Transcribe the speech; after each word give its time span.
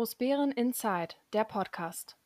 Großbären 0.00 0.52
Inside, 0.52 1.16
der 1.34 1.44
Podcast. 1.44 2.16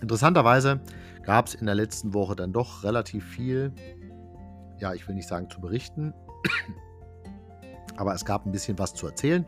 Interessanterweise 0.00 0.80
gab 1.24 1.48
es 1.48 1.54
in 1.54 1.66
der 1.66 1.74
letzten 1.74 2.14
Woche 2.14 2.36
dann 2.36 2.52
doch 2.52 2.84
relativ 2.84 3.24
viel, 3.24 3.72
ja, 4.78 4.94
ich 4.94 5.06
will 5.08 5.16
nicht 5.16 5.28
sagen 5.28 5.50
zu 5.50 5.60
berichten, 5.60 6.14
aber 7.96 8.14
es 8.14 8.24
gab 8.24 8.46
ein 8.46 8.52
bisschen 8.52 8.78
was 8.78 8.94
zu 8.94 9.06
erzählen. 9.06 9.44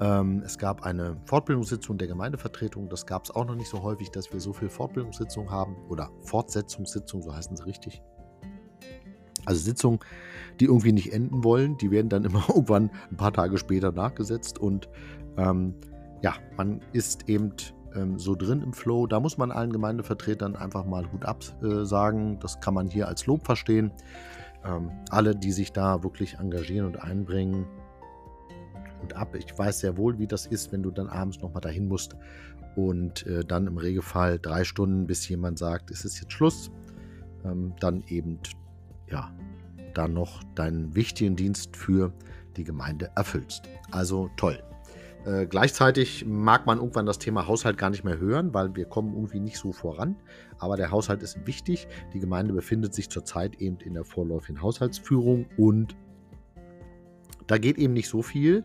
Ähm, 0.00 0.42
es 0.44 0.58
gab 0.58 0.84
eine 0.84 1.16
Fortbildungssitzung 1.26 1.98
der 1.98 2.08
Gemeindevertretung. 2.08 2.88
Das 2.88 3.06
gab 3.06 3.24
es 3.24 3.30
auch 3.30 3.46
noch 3.46 3.54
nicht 3.54 3.68
so 3.68 3.82
häufig, 3.82 4.10
dass 4.10 4.32
wir 4.32 4.40
so 4.40 4.52
viele 4.52 4.70
Fortbildungssitzungen 4.70 5.50
haben 5.50 5.76
oder 5.88 6.10
Fortsetzungssitzungen, 6.22 7.24
so 7.24 7.34
heißen 7.34 7.56
sie 7.56 7.64
richtig. 7.64 8.02
Also 9.46 9.60
Sitzungen, 9.60 10.00
die 10.58 10.66
irgendwie 10.66 10.92
nicht 10.92 11.12
enden 11.12 11.44
wollen, 11.44 11.76
die 11.76 11.90
werden 11.90 12.08
dann 12.08 12.24
immer 12.24 12.44
irgendwann 12.48 12.90
ein 13.10 13.16
paar 13.16 13.32
Tage 13.32 13.58
später 13.58 13.92
nachgesetzt 13.92 14.58
und 14.58 14.88
ähm, 15.36 15.74
ja, 16.22 16.34
man 16.56 16.80
ist 16.92 17.28
eben 17.28 17.52
ähm, 17.94 18.18
so 18.18 18.34
drin 18.34 18.62
im 18.62 18.72
Flow. 18.72 19.06
Da 19.06 19.20
muss 19.20 19.36
man 19.36 19.50
allen 19.52 19.72
Gemeindevertretern 19.72 20.56
einfach 20.56 20.84
mal 20.84 21.10
Hut 21.12 21.24
ab 21.24 21.44
äh, 21.62 21.84
sagen. 21.84 22.38
Das 22.40 22.60
kann 22.60 22.74
man 22.74 22.88
hier 22.88 23.08
als 23.08 23.26
Lob 23.26 23.44
verstehen. 23.44 23.92
Ähm, 24.64 24.90
alle, 25.10 25.36
die 25.36 25.52
sich 25.52 25.72
da 25.72 26.02
wirklich 26.02 26.38
engagieren 26.38 26.86
und 26.86 27.02
einbringen, 27.02 27.66
und 29.04 29.16
ab. 29.16 29.34
Ich 29.34 29.56
weiß 29.56 29.80
sehr 29.80 29.96
wohl, 29.96 30.18
wie 30.18 30.26
das 30.26 30.46
ist, 30.46 30.72
wenn 30.72 30.82
du 30.82 30.90
dann 30.90 31.08
abends 31.08 31.40
nochmal 31.40 31.60
dahin 31.60 31.86
musst 31.86 32.16
und 32.74 33.26
äh, 33.26 33.44
dann 33.44 33.66
im 33.66 33.76
Regelfall 33.76 34.38
drei 34.38 34.64
Stunden, 34.64 35.06
bis 35.06 35.28
jemand 35.28 35.58
sagt, 35.58 35.90
es 35.90 36.04
ist 36.04 36.20
jetzt 36.20 36.32
Schluss, 36.32 36.70
ähm, 37.44 37.74
dann 37.80 38.02
eben, 38.08 38.40
ja, 39.10 39.32
dann 39.92 40.14
noch 40.14 40.42
deinen 40.54 40.94
wichtigen 40.96 41.36
Dienst 41.36 41.76
für 41.76 42.12
die 42.56 42.64
Gemeinde 42.64 43.10
erfüllst. 43.14 43.68
Also 43.90 44.30
toll. 44.36 44.58
Äh, 45.24 45.46
gleichzeitig 45.46 46.24
mag 46.26 46.66
man 46.66 46.78
irgendwann 46.78 47.06
das 47.06 47.18
Thema 47.18 47.46
Haushalt 47.46 47.78
gar 47.78 47.90
nicht 47.90 48.04
mehr 48.04 48.18
hören, 48.18 48.52
weil 48.52 48.74
wir 48.74 48.86
kommen 48.86 49.14
irgendwie 49.14 49.40
nicht 49.40 49.58
so 49.58 49.72
voran. 49.72 50.16
Aber 50.58 50.76
der 50.76 50.90
Haushalt 50.90 51.22
ist 51.22 51.46
wichtig. 51.46 51.86
Die 52.12 52.18
Gemeinde 52.20 52.52
befindet 52.52 52.94
sich 52.94 53.08
zurzeit 53.08 53.60
eben 53.60 53.78
in 53.80 53.94
der 53.94 54.04
vorläufigen 54.04 54.60
Haushaltsführung 54.60 55.46
und 55.56 55.94
da 57.46 57.58
geht 57.58 57.78
eben 57.78 57.92
nicht 57.92 58.08
so 58.08 58.22
viel 58.22 58.64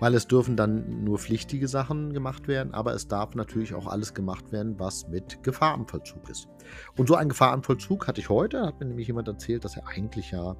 weil 0.00 0.14
es 0.14 0.26
dürfen 0.26 0.56
dann 0.56 1.04
nur 1.04 1.18
pflichtige 1.18 1.68
Sachen 1.68 2.12
gemacht 2.12 2.48
werden, 2.48 2.74
aber 2.74 2.94
es 2.94 3.08
darf 3.08 3.34
natürlich 3.34 3.74
auch 3.74 3.86
alles 3.86 4.14
gemacht 4.14 4.52
werden, 4.52 4.78
was 4.78 5.08
mit 5.08 5.42
Gefahr 5.42 5.74
im 5.74 5.86
Vollzug 5.86 6.28
ist. 6.28 6.48
Und 6.96 7.08
so 7.08 7.14
ein 7.14 7.28
Gefahr 7.28 7.54
im 7.54 7.62
Vollzug 7.62 8.06
hatte 8.06 8.20
ich 8.20 8.28
heute, 8.28 8.62
hat 8.62 8.80
mir 8.80 8.86
nämlich 8.86 9.06
jemand 9.06 9.28
erzählt, 9.28 9.64
dass 9.64 9.74
ja 9.74 9.82
eigentlich 9.86 10.30
ja 10.30 10.56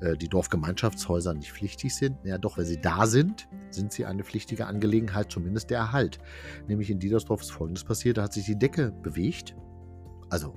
äh, 0.00 0.16
die 0.16 0.28
Dorfgemeinschaftshäuser 0.28 1.34
nicht 1.34 1.52
pflichtig 1.52 1.94
sind. 1.94 2.16
Ja, 2.24 2.38
doch, 2.38 2.58
wenn 2.58 2.64
sie 2.64 2.80
da 2.80 3.06
sind, 3.06 3.48
sind 3.70 3.92
sie 3.92 4.04
eine 4.06 4.24
pflichtige 4.24 4.66
Angelegenheit, 4.66 5.30
zumindest 5.32 5.70
der 5.70 5.78
Erhalt. 5.78 6.18
Nämlich 6.68 6.90
in 6.90 6.98
Diedersdorf 6.98 7.42
ist 7.42 7.50
Folgendes 7.50 7.84
passiert, 7.84 8.18
da 8.18 8.22
hat 8.24 8.32
sich 8.32 8.46
die 8.46 8.58
Decke 8.58 8.92
bewegt. 9.02 9.56
Also, 10.30 10.54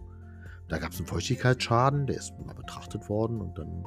da 0.68 0.78
gab 0.78 0.92
es 0.92 1.00
einen 1.00 1.08
Feuchtigkeitsschaden, 1.08 2.08
der 2.08 2.18
ist 2.18 2.34
mal 2.46 2.54
betrachtet 2.54 3.10
worden 3.10 3.42
und 3.42 3.58
dann 3.58 3.84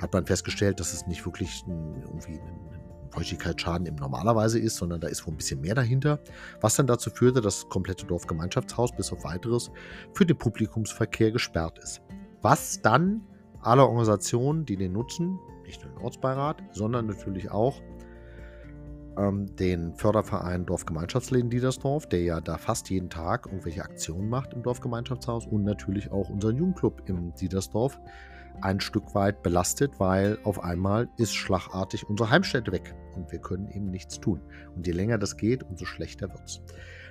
hat 0.00 0.12
man 0.12 0.26
festgestellt, 0.26 0.78
dass 0.78 0.92
es 0.92 1.06
nicht 1.06 1.24
wirklich 1.24 1.64
irgendwie 1.66 2.38
ein 2.38 2.77
Feuchtigkeitsschaden 3.10 3.86
eben 3.86 3.96
normalerweise 3.96 4.58
ist, 4.58 4.76
sondern 4.76 5.00
da 5.00 5.08
ist 5.08 5.26
wohl 5.26 5.34
ein 5.34 5.36
bisschen 5.36 5.60
mehr 5.60 5.74
dahinter, 5.74 6.20
was 6.60 6.76
dann 6.76 6.86
dazu 6.86 7.10
führte, 7.10 7.40
dass 7.40 7.60
das 7.60 7.68
komplette 7.68 8.06
Dorfgemeinschaftshaus 8.06 8.92
bis 8.92 9.12
auf 9.12 9.24
weiteres 9.24 9.70
für 10.14 10.26
den 10.26 10.36
Publikumsverkehr 10.36 11.32
gesperrt 11.32 11.78
ist. 11.78 12.00
Was 12.42 12.80
dann 12.80 13.22
alle 13.60 13.84
Organisationen, 13.84 14.64
die 14.64 14.76
den 14.76 14.92
nutzen, 14.92 15.38
nicht 15.64 15.84
nur 15.84 15.92
den 15.92 16.02
Ortsbeirat, 16.02 16.62
sondern 16.72 17.06
natürlich 17.06 17.50
auch 17.50 17.82
ähm, 19.18 19.54
den 19.56 19.94
Förderverein 19.94 20.64
Dorfgemeinschaftsläden 20.64 21.50
Diedersdorf, 21.50 22.08
der 22.08 22.22
ja 22.22 22.40
da 22.40 22.56
fast 22.56 22.88
jeden 22.90 23.10
Tag 23.10 23.46
irgendwelche 23.46 23.82
Aktionen 23.82 24.28
macht 24.28 24.54
im 24.54 24.62
Dorfgemeinschaftshaus 24.62 25.46
und 25.46 25.64
natürlich 25.64 26.10
auch 26.10 26.30
unseren 26.30 26.56
Jugendclub 26.56 27.02
im 27.06 27.34
Diedersdorf, 27.34 27.98
ein 28.62 28.80
Stück 28.80 29.14
weit 29.14 29.42
belastet, 29.42 29.98
weil 29.98 30.38
auf 30.44 30.62
einmal 30.62 31.08
ist 31.16 31.34
schlagartig 31.34 32.08
unsere 32.08 32.30
Heimstätte 32.30 32.72
weg 32.72 32.94
und 33.14 33.30
wir 33.32 33.40
können 33.40 33.68
eben 33.68 33.90
nichts 33.90 34.20
tun. 34.20 34.40
Und 34.74 34.86
je 34.86 34.92
länger 34.92 35.18
das 35.18 35.36
geht, 35.36 35.62
umso 35.62 35.84
schlechter 35.84 36.28
wird 36.28 36.44
es. 36.44 36.60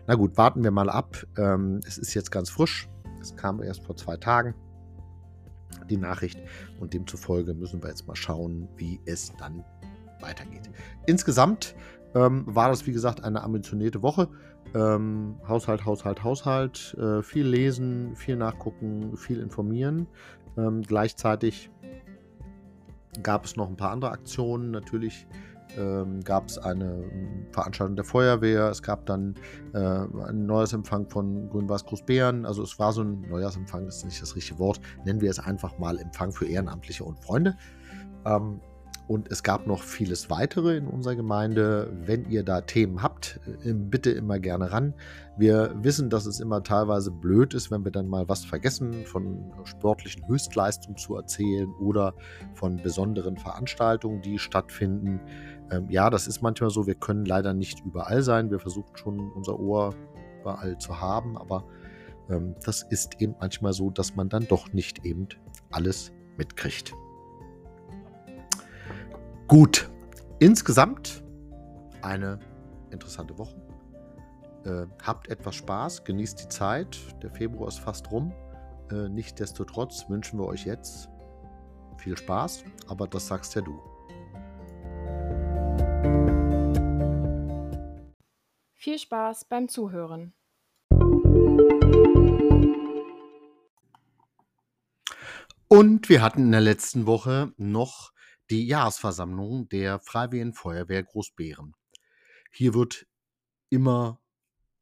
Na 0.08 0.16
gut, 0.16 0.38
warten 0.38 0.64
wir 0.64 0.72
mal 0.72 0.90
ab. 0.90 1.26
Ähm, 1.38 1.82
es 1.86 1.98
ist 1.98 2.14
jetzt 2.14 2.32
ganz 2.32 2.50
frisch. 2.50 2.90
Es 3.22 3.36
kam 3.36 3.62
erst 3.62 3.84
vor 3.84 3.96
zwei 3.98 4.18
Tagen 4.18 4.56
die 5.90 5.98
Nachricht 5.98 6.40
und 6.80 6.94
demzufolge 6.94 7.54
müssen 7.54 7.82
wir 7.82 7.90
jetzt 7.90 8.08
mal 8.08 8.16
schauen, 8.16 8.68
wie 8.78 9.00
es 9.06 9.32
dann 9.38 9.64
weitergeht. 10.20 10.70
Insgesamt 11.06 11.76
ähm, 12.16 12.44
war 12.48 12.70
das, 12.70 12.88
wie 12.88 12.92
gesagt, 12.92 13.24
eine 13.24 13.44
ambitionierte 13.44 14.02
Woche. 14.02 14.30
Ähm, 14.74 15.36
Haushalt, 15.48 15.86
Haushalt, 15.86 16.24
Haushalt, 16.24 16.96
äh, 17.00 17.22
viel 17.22 17.48
lesen, 17.48 18.16
viel 18.16 18.36
nachgucken, 18.36 19.16
viel 19.16 19.40
informieren. 19.40 20.08
Ähm, 20.58 20.82
gleichzeitig 20.82 21.70
gab 23.24 23.46
es 23.46 23.56
noch 23.56 23.68
ein 23.68 23.78
paar 23.78 23.92
andere 23.92 24.12
Aktionen. 24.12 24.72
Natürlich 24.72 25.28
ähm, 25.78 26.24
gab 26.24 26.48
es 26.48 26.58
eine 26.58 27.04
ähm, 27.12 27.46
Veranstaltung 27.52 27.96
der 27.96 28.06
Feuerwehr. 28.06 28.70
Es 28.70 28.82
gab 28.82 29.06
dann 29.06 29.36
äh, 29.74 29.78
ein 29.78 30.46
Neujahrsempfang 30.46 31.10
von 31.10 31.50
Grün-Weiß 31.50 31.86
Großbären. 31.86 32.46
Also 32.46 32.64
es 32.64 32.80
war 32.80 32.94
so 32.94 33.02
ein 33.04 33.22
Neujahrsempfang, 33.30 33.88
ist 33.88 34.06
nicht 34.06 34.22
das 34.22 34.36
richtige 34.36 34.60
Wort. 34.60 34.80
Nennen 35.06 35.22
wir 35.22 35.30
es 35.30 35.40
einfach 35.40 35.78
mal 35.78 36.00
Empfang 36.00 36.32
für 36.32 36.46
Ehrenamtliche 36.46 37.04
und 37.04 37.20
Freunde. 37.20 37.56
Ähm, 38.26 38.60
und 39.08 39.32
es 39.32 39.42
gab 39.42 39.68
noch 39.68 39.84
vieles 39.84 40.30
weitere 40.30 40.76
in 40.76 40.88
unserer 40.88 41.16
Gemeinde. 41.16 41.92
Wenn 42.06 42.30
ihr 42.30 42.44
da 42.44 42.62
Themen 42.62 43.02
habt, 43.02 43.40
äh, 43.64 43.74
bitte 43.74 44.12
immer 44.12 44.38
gerne 44.40 44.72
ran. 44.72 44.94
Wir 45.38 45.74
wissen, 45.82 46.10
dass 46.10 46.26
es 46.26 46.40
immer 46.40 46.62
teilweise 46.62 47.12
blöd 47.12 47.54
ist, 47.54 47.72
wenn 47.72 47.86
wir 47.86 47.92
dann 47.92 48.08
mal 48.08 48.28
was 48.28 48.44
vergessen, 48.44 49.06
von 49.06 49.52
sportlichen 49.64 50.28
Höchstleistungen 50.28 50.98
zu 50.98 51.16
erzählen 51.16 51.70
oder 51.80 52.14
von 52.54 52.78
besonderen 52.84 53.38
Veranstaltungen, 53.38 54.22
die 54.22 54.40
stattfinden. 54.40 55.22
Ähm, 55.72 55.90
ja, 55.90 56.10
das 56.10 56.28
ist 56.28 56.42
manchmal 56.42 56.70
so. 56.70 56.86
Wir 56.86 56.96
können 56.96 57.26
leider 57.26 57.54
nicht 57.54 57.86
überall 57.86 58.22
sein. 58.22 58.52
Wir 58.52 58.60
versuchen 58.60 58.98
schon 58.98 59.32
unser 59.32 59.58
Ohr 59.58 59.96
überall 60.42 60.78
zu 60.80 61.00
haben, 61.00 61.38
aber 61.38 61.64
ähm, 62.30 62.56
das 62.66 62.84
ist 62.84 63.22
eben 63.22 63.36
manchmal 63.40 63.72
so, 63.72 63.90
dass 63.90 64.16
man 64.16 64.28
dann 64.28 64.48
doch 64.48 64.74
nicht 64.74 65.06
eben 65.06 65.28
alles 65.72 66.12
mitkriegt. 66.38 66.94
Gut, 69.48 69.90
insgesamt 70.40 71.24
eine 72.02 72.38
interessante 72.92 73.38
Woche. 73.38 73.56
Äh, 74.66 74.88
habt 75.02 75.30
etwas 75.30 75.56
Spaß, 75.56 76.04
genießt 76.04 76.44
die 76.44 76.50
Zeit. 76.50 76.98
Der 77.24 77.32
Februar 77.32 77.70
ist 77.70 77.80
fast 77.80 78.12
rum. 78.12 78.34
Äh, 78.92 79.08
Nichtsdestotrotz 79.08 80.10
wünschen 80.10 80.38
wir 80.38 80.48
euch 80.48 80.66
jetzt 80.66 81.08
viel 81.96 82.18
Spaß, 82.18 82.66
aber 82.90 83.08
das 83.08 83.28
sagst 83.28 83.56
ja 83.56 83.62
du. 83.62 83.80
Viel 88.74 89.00
Spaß 89.00 89.46
beim 89.46 89.70
Zuhören. 89.70 90.34
Und 95.70 96.10
wir 96.10 96.22
hatten 96.22 96.42
in 96.42 96.52
der 96.52 96.60
letzten 96.60 97.06
Woche 97.06 97.54
noch 97.56 98.12
die 98.50 98.66
Jahresversammlung 98.68 99.70
der 99.70 100.00
Freiwilligen 100.00 100.54
Feuerwehr 100.54 101.04
Großbären. 101.04 101.76
Hier 102.52 102.74
wird 102.74 103.08
immer 103.70 104.22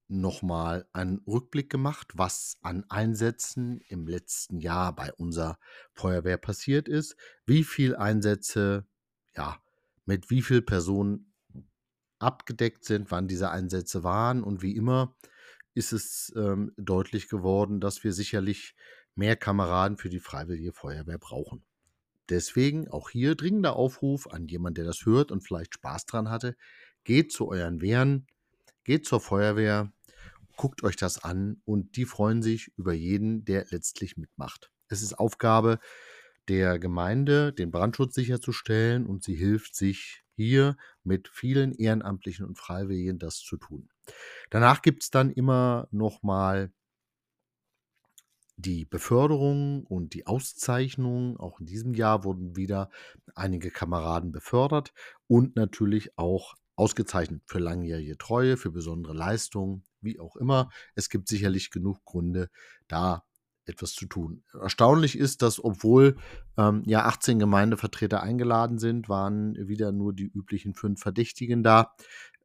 nochmal 0.07 0.87
ein 0.93 1.21
Rückblick 1.25 1.69
gemacht, 1.69 2.11
was 2.13 2.57
an 2.61 2.85
Einsätzen 2.89 3.81
im 3.87 4.07
letzten 4.07 4.59
Jahr 4.59 4.95
bei 4.95 5.11
unserer 5.13 5.57
Feuerwehr 5.93 6.37
passiert 6.37 6.87
ist, 6.87 7.15
wie 7.45 7.63
viele 7.63 7.99
Einsätze, 7.99 8.85
ja, 9.35 9.59
mit 10.05 10.29
wie 10.29 10.43
vielen 10.43 10.65
Personen 10.65 11.33
abgedeckt 12.19 12.85
sind, 12.85 13.11
wann 13.11 13.27
diese 13.27 13.49
Einsätze 13.49 14.03
waren 14.03 14.43
und 14.43 14.61
wie 14.61 14.75
immer 14.75 15.15
ist 15.73 15.91
es 15.91 16.31
ähm, 16.37 16.71
deutlich 16.77 17.27
geworden, 17.27 17.81
dass 17.81 18.03
wir 18.03 18.13
sicherlich 18.13 18.75
mehr 19.15 19.35
Kameraden 19.35 19.97
für 19.97 20.09
die 20.09 20.19
Freiwillige 20.19 20.71
Feuerwehr 20.71 21.17
brauchen. 21.17 21.65
Deswegen 22.29 22.87
auch 22.87 23.09
hier 23.09 23.35
dringender 23.35 23.75
Aufruf 23.75 24.27
an 24.27 24.47
jemanden, 24.47 24.75
der 24.75 24.85
das 24.85 25.05
hört 25.05 25.31
und 25.31 25.41
vielleicht 25.41 25.75
Spaß 25.75 26.05
dran 26.05 26.29
hatte. 26.29 26.55
Geht 27.03 27.31
zu 27.31 27.47
euren 27.49 27.81
Wehren, 27.81 28.27
geht 28.83 29.05
zur 29.05 29.19
Feuerwehr, 29.19 29.91
guckt 30.55 30.83
euch 30.83 30.95
das 30.95 31.23
an 31.23 31.61
und 31.65 31.97
die 31.97 32.05
freuen 32.05 32.41
sich 32.41 32.71
über 32.77 32.93
jeden, 32.93 33.45
der 33.45 33.65
letztlich 33.69 34.17
mitmacht. 34.17 34.71
Es 34.87 35.01
ist 35.01 35.13
Aufgabe 35.13 35.79
der 36.47 36.79
Gemeinde, 36.79 37.53
den 37.53 37.71
Brandschutz 37.71 38.15
sicherzustellen 38.15 39.05
und 39.05 39.23
sie 39.23 39.35
hilft 39.35 39.75
sich 39.75 40.23
hier 40.35 40.77
mit 41.03 41.27
vielen 41.27 41.73
Ehrenamtlichen 41.73 42.45
und 42.45 42.57
Freiwilligen 42.57 43.19
das 43.19 43.37
zu 43.37 43.57
tun. 43.57 43.89
Danach 44.49 44.81
gibt 44.81 45.03
es 45.03 45.09
dann 45.09 45.31
immer 45.31 45.87
noch 45.91 46.23
mal 46.23 46.71
die 48.57 48.85
Beförderung 48.85 49.85
und 49.85 50.13
die 50.13 50.27
Auszeichnung. 50.27 51.37
Auch 51.37 51.59
in 51.59 51.65
diesem 51.65 51.93
Jahr 51.93 52.23
wurden 52.23 52.55
wieder 52.55 52.89
einige 53.35 53.71
Kameraden 53.71 54.31
befördert 54.31 54.93
und 55.27 55.55
natürlich 55.55 56.17
auch 56.17 56.55
ausgezeichnet 56.75 57.41
für 57.45 57.59
langjährige 57.59 58.17
Treue, 58.17 58.57
für 58.57 58.71
besondere 58.71 59.13
Leistungen, 59.13 59.83
wie 60.01 60.19
auch 60.19 60.35
immer. 60.35 60.69
Es 60.93 61.09
gibt 61.09 61.27
sicherlich 61.27 61.71
genug 61.71 62.03
Gründe, 62.05 62.49
da 62.87 63.23
etwas 63.65 63.93
zu 63.93 64.05
tun. 64.05 64.43
Erstaunlich 64.53 65.17
ist, 65.17 65.41
dass 65.41 65.63
obwohl 65.63 66.17
ähm, 66.57 66.83
ja 66.85 67.05
18 67.05 67.39
Gemeindevertreter 67.39 68.21
eingeladen 68.21 68.77
sind, 68.77 69.09
waren 69.09 69.55
wieder 69.67 69.91
nur 69.91 70.13
die 70.13 70.25
üblichen 70.27 70.75
fünf 70.75 71.01
Verdächtigen 71.01 71.63
da. 71.63 71.95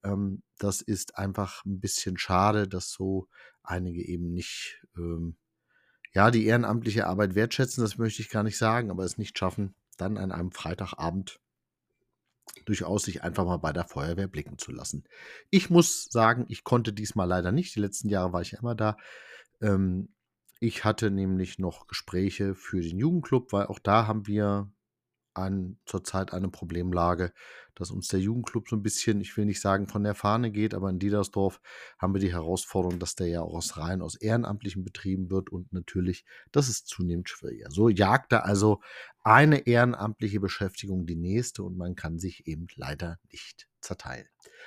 Ähm, 0.03 0.43
das 0.59 0.81
ist 0.81 1.19
einfach 1.19 1.65
ein 1.65 1.81
bisschen 1.81 2.17
schade, 2.17 2.69
dass 2.69 2.91
so 2.91 3.29
einige 3.63 4.03
eben 4.07 4.33
nicht 4.33 4.83
ähm, 4.97 5.37
ja, 6.13 6.31
die 6.31 6.47
ehrenamtliche 6.47 7.07
Arbeit 7.07 7.35
wertschätzen, 7.35 7.83
das 7.83 7.99
möchte 7.99 8.23
ich 8.23 8.31
gar 8.31 8.43
nicht 8.43 8.59
sagen, 8.59 8.91
aber 8.91 9.05
es 9.05 9.19
nicht 9.19 9.39
schaffen, 9.39 9.75
dann 9.97 10.17
an 10.17 10.33
einem 10.33 10.51
Freitagabend 10.51 11.41
durchaus 12.65 13.05
sich 13.05 13.23
einfach 13.23 13.45
mal 13.45 13.59
bei 13.59 13.73
der 13.73 13.85
Feuerwehr 13.85 14.27
blicken 14.27 14.59
zu 14.59 14.73
lassen. 14.73 15.05
Ich 15.51 15.71
muss 15.71 16.07
sagen, 16.07 16.47
ich 16.49 16.65
konnte 16.65 16.93
diesmal 16.93 17.29
leider 17.29 17.53
nicht. 17.53 17.75
Die 17.75 17.81
letzten 17.81 18.09
Jahre 18.09 18.33
war 18.33 18.43
ich 18.43 18.53
ja 18.53 18.59
immer 18.59 18.75
da. 18.75 18.97
Ähm, 19.61 20.09
ich 20.59 20.85
hatte 20.85 21.11
nämlich 21.11 21.59
noch 21.59 21.87
Gespräche 21.87 22.55
für 22.55 22.81
den 22.81 22.99
Jugendclub, 22.99 23.53
weil 23.53 23.67
auch 23.67 23.79
da 23.79 24.07
haben 24.07 24.27
wir 24.27 24.71
an, 25.35 25.79
zurzeit 25.87 26.33
eine 26.33 26.49
Problemlage, 26.49 27.33
dass 27.75 27.91
uns 27.91 28.09
der 28.09 28.21
Jugendclub 28.21 28.69
so 28.69 28.77
ein 28.77 28.83
bisschen, 28.83 29.21
ich 29.21 29.37
will 29.37 29.47
nicht 29.47 29.61
sagen 29.61 29.87
von 29.87 30.03
der 30.03 30.15
Fahne 30.15 30.51
geht, 30.51 30.75
aber 30.75 30.91
in 30.91 30.99
Diedersdorf 30.99 31.61
haben 31.99 32.15
wir 32.15 32.21
die 32.21 32.33
Herausforderung, 32.33 32.99
dass 32.99 33.15
der 33.15 33.29
ja 33.29 33.41
auch 33.43 33.55
aus 33.55 33.77
rein 33.79 34.03
aus 34.03 34.17
ehrenamtlichen 34.17 34.85
Betrieben 34.85 35.31
wird 35.31 35.51
und 35.51 35.73
natürlich, 35.73 36.25
das 36.53 36.69
ist 36.69 36.89
zunehmend 36.89 37.29
schwieriger. 37.29 37.71
So 37.71 37.89
jagt 37.89 38.33
da 38.33 38.41
also 38.41 38.81
eine 39.23 39.67
ehrenamtliche 39.67 40.41
Beschäftigung 40.41 41.07
die 41.07 41.17
nächste 41.17 41.63
und 41.63 41.77
man 41.77 41.95
kann 41.95 42.19
sich 42.19 42.47
eben 42.47 42.67
leider 42.75 43.19
nicht 43.31 43.69
zerteilen. 43.81 44.27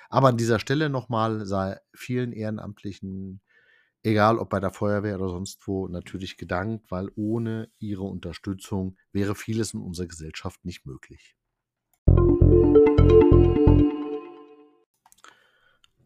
Aber 0.09 0.29
an 0.29 0.37
dieser 0.37 0.59
Stelle 0.59 0.89
nochmal 0.89 1.45
sei 1.45 1.79
vielen 1.93 2.31
ehrenamtlichen 2.31 3.41
egal 4.03 4.37
ob 4.37 4.49
bei 4.49 4.59
der 4.59 4.71
Feuerwehr 4.71 5.15
oder 5.19 5.29
sonst 5.29 5.65
wo, 5.67 5.87
natürlich 5.87 6.37
gedankt, 6.37 6.91
weil 6.91 7.09
ohne 7.15 7.71
ihre 7.79 8.03
Unterstützung 8.03 8.97
wäre 9.11 9.33
vieles 9.33 9.73
in 9.73 9.81
unserer 9.81 10.07
Gesellschaft 10.07 10.63
nicht 10.65 10.85
möglich. 10.85 11.35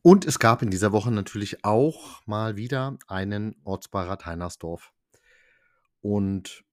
Und 0.03 0.25
es 0.25 0.39
gab 0.39 0.61
in 0.61 0.69
dieser 0.69 0.94
Woche 0.94 1.11
natürlich 1.11 1.65
auch 1.65 2.25
mal 2.25 2.55
wieder 2.55 2.97
einen 3.07 3.59
Ortsbeirat 3.65 4.25
Heinersdorf. 4.25 4.93
Und 6.00 6.63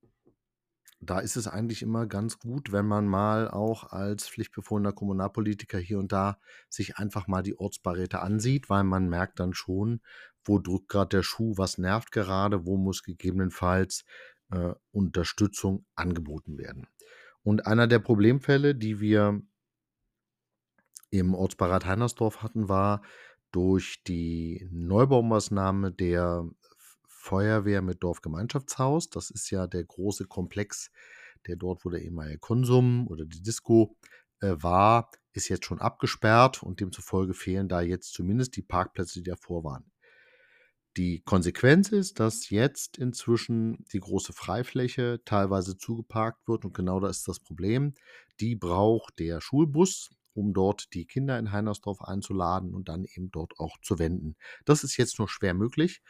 da 1.01 1.19
ist 1.19 1.37
es 1.37 1.49
eigentlich 1.49 1.83
immer 1.83 2.07
ganz 2.07 2.39
gut, 2.39 2.73
wenn 2.73 2.87
man 2.87 3.07
mal 3.07 3.49
auch 3.51 3.91
als 3.91 4.29
pflichtbefohlener 4.29 4.93
Kommunalpolitiker 4.93 5.79
hier 5.79 5.99
und 5.99 6.13
da 6.13 6.39
sich 6.69 6.97
einfach 6.97 7.27
mal 7.27 7.43
die 7.43 7.59
Ortsbeiräte 7.59 8.21
ansieht, 8.21 8.71
weil 8.71 8.85
man 8.85 9.09
merkt 9.09 9.41
dann 9.41 9.53
schon, 9.53 10.01
wo 10.45 10.59
drückt 10.59 10.89
gerade 10.89 11.17
der 11.17 11.23
Schuh, 11.23 11.55
was 11.57 11.79
nervt 11.79 12.13
gerade, 12.13 12.67
wo 12.67 12.77
muss 12.77 13.03
gegebenenfalls 13.03 14.05
äh, 14.51 14.75
Unterstützung 14.93 15.87
angeboten 15.95 16.59
werden. 16.59 16.87
Und 17.43 17.67
einer 17.67 17.87
der 17.87 17.99
Problemfälle, 17.99 18.75
die 18.75 19.01
wir 19.01 19.43
im 21.11 21.35
Ortsbeirat 21.35 21.87
Heinersdorf 21.87 22.43
hatten, 22.43 22.69
war 22.69 23.03
durch 23.53 24.03
die 24.07 24.67
Neubaumaßnahme 24.73 25.93
der 25.93 26.49
Feuerwehr 27.07 27.83
mit 27.83 28.03
Dorfgemeinschaftshaus. 28.03 29.11
Das 29.11 29.31
ist 29.31 29.51
ja 29.51 29.67
der 29.67 29.85
große 29.85 30.27
Komplex, 30.27 30.91
der 31.47 31.57
dort, 31.57 31.85
wo 31.85 31.91
der 31.91 32.03
ehemalige 32.03 32.39
Konsum 32.39 33.07
oder 33.09 33.25
die 33.25 33.43
Disco 33.43 33.97
äh, 34.41 34.57
war, 34.59 35.11
ist 35.33 35.49
jetzt 35.49 35.65
schon 35.65 35.81
abgesperrt 35.81 36.63
und 36.63 36.81
demzufolge 36.81 37.35
fehlen 37.35 37.69
da 37.69 37.81
jetzt 37.81 38.13
zumindest 38.13 38.57
die 38.57 38.63
Parkplätze, 38.63 39.21
die 39.21 39.31
davor 39.31 39.65
waren. 39.65 39.91
Die 40.97 41.23
Konsequenz 41.25 41.89
ist, 41.91 42.21
dass 42.21 42.51
jetzt 42.51 42.99
inzwischen 42.99 43.85
die 43.93 43.99
große 43.99 44.33
Freifläche 44.33 45.21
teilweise 45.25 45.77
zugeparkt 45.77 46.47
wird 46.47 46.65
und 46.65 46.73
genau 46.73 47.01
da 47.01 47.09
ist 47.09 47.27
das 47.27 47.41
Problem. 47.41 47.95
Die 48.39 48.55
braucht 48.55 49.19
der 49.19 49.41
Schulbus, 49.41 50.11
um 50.35 50.53
dort 50.53 50.95
die 50.95 51.07
Kinder 51.07 51.37
in 51.39 51.51
Heinersdorf 51.51 52.01
einzuladen 52.01 52.75
und 52.75 52.89
dann 52.89 53.05
eben 53.05 53.33
dort 53.33 53.59
auch 53.59 53.77
zu 53.83 53.99
wenden. 53.99 54.37
Das 54.65 54.85
ist 54.85 54.97
jetzt 54.97 55.19
nur 55.19 55.29
schwer 55.29 55.55
möglich 55.55 56.01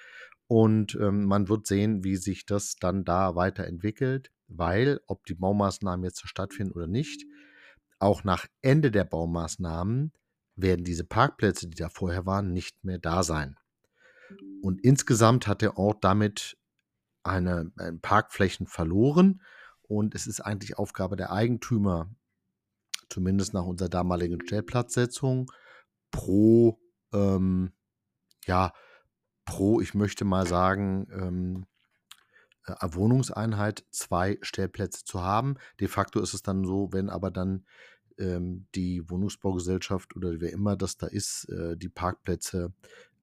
und 0.49 0.95
ähm, 0.97 1.25
man 1.25 1.49
wird 1.49 1.67
sehen, 1.67 2.05
wie 2.05 2.17
sich 2.17 2.45
das 2.45 2.77
dann 2.77 3.05
da 3.05 3.35
weiterentwickelt, 3.35 4.31
weil 4.49 5.01
ob 5.07 5.25
die 5.25 5.35
Baumaßnahmen 5.35 6.05
jetzt 6.05 6.29
stattfinden 6.29 6.73
oder 6.73 6.87
nicht, 6.87 7.25
auch 7.99 8.23
nach 8.23 8.47
Ende 8.61 8.91
der 8.91 9.05
Baumaßnahmen 9.05 10.13
werden 10.57 10.85
diese 10.85 11.05
Parkplätze, 11.05 11.69
die 11.69 11.77
da 11.77 11.89
vorher 11.89 12.27
waren, 12.27 12.53
nicht 12.53 12.85
mehr 12.85 12.99
da 12.99 13.23
sein. 13.23 13.57
Und 14.65 14.81
insgesamt 14.81 15.47
hat 15.47 15.61
der 15.61 15.77
Ort 15.77 16.05
damit 16.05 16.57
eine, 17.23 17.71
eine 17.77 17.99
Parkflächen 17.99 18.67
verloren. 18.67 19.43
Und 19.83 20.15
es 20.15 20.27
ist 20.27 20.41
eigentlich 20.41 20.79
Aufgabe 20.79 21.17
der 21.17 21.33
Eigentümer, 21.33 22.09
zumindest 23.11 23.53
nach 23.53 23.67
unserer 23.67 23.91
damaligen 23.91 24.41
Stellplatzsetzung, 24.41 25.53
pro, 26.11 26.81
ähm, 27.13 27.75
ja, 28.47 28.73
pro, 29.45 29.83
ich 29.83 29.93
möchte 29.93 30.25
mal 30.25 30.47
sagen, 30.47 31.09
ähm, 31.13 31.67
äh, 32.65 32.75
Wohnungseinheit 32.95 33.85
zwei 33.91 34.39
Stellplätze 34.41 35.05
zu 35.05 35.23
haben. 35.23 35.57
De 35.79 35.89
facto 35.89 36.21
ist 36.21 36.33
es 36.33 36.43
dann 36.43 36.65
so, 36.65 36.91
wenn 36.91 37.11
aber 37.11 37.31
dann 37.31 37.67
ähm, 38.17 38.67
die 38.75 39.11
Wohnungsbaugesellschaft 39.11 40.17
oder 40.17 40.41
wer 40.41 40.53
immer 40.53 40.75
das 40.75 40.97
da 40.97 41.07
ist, 41.07 41.51
äh, 41.51 41.77
die 41.77 41.91
Parkplätze 41.91 42.73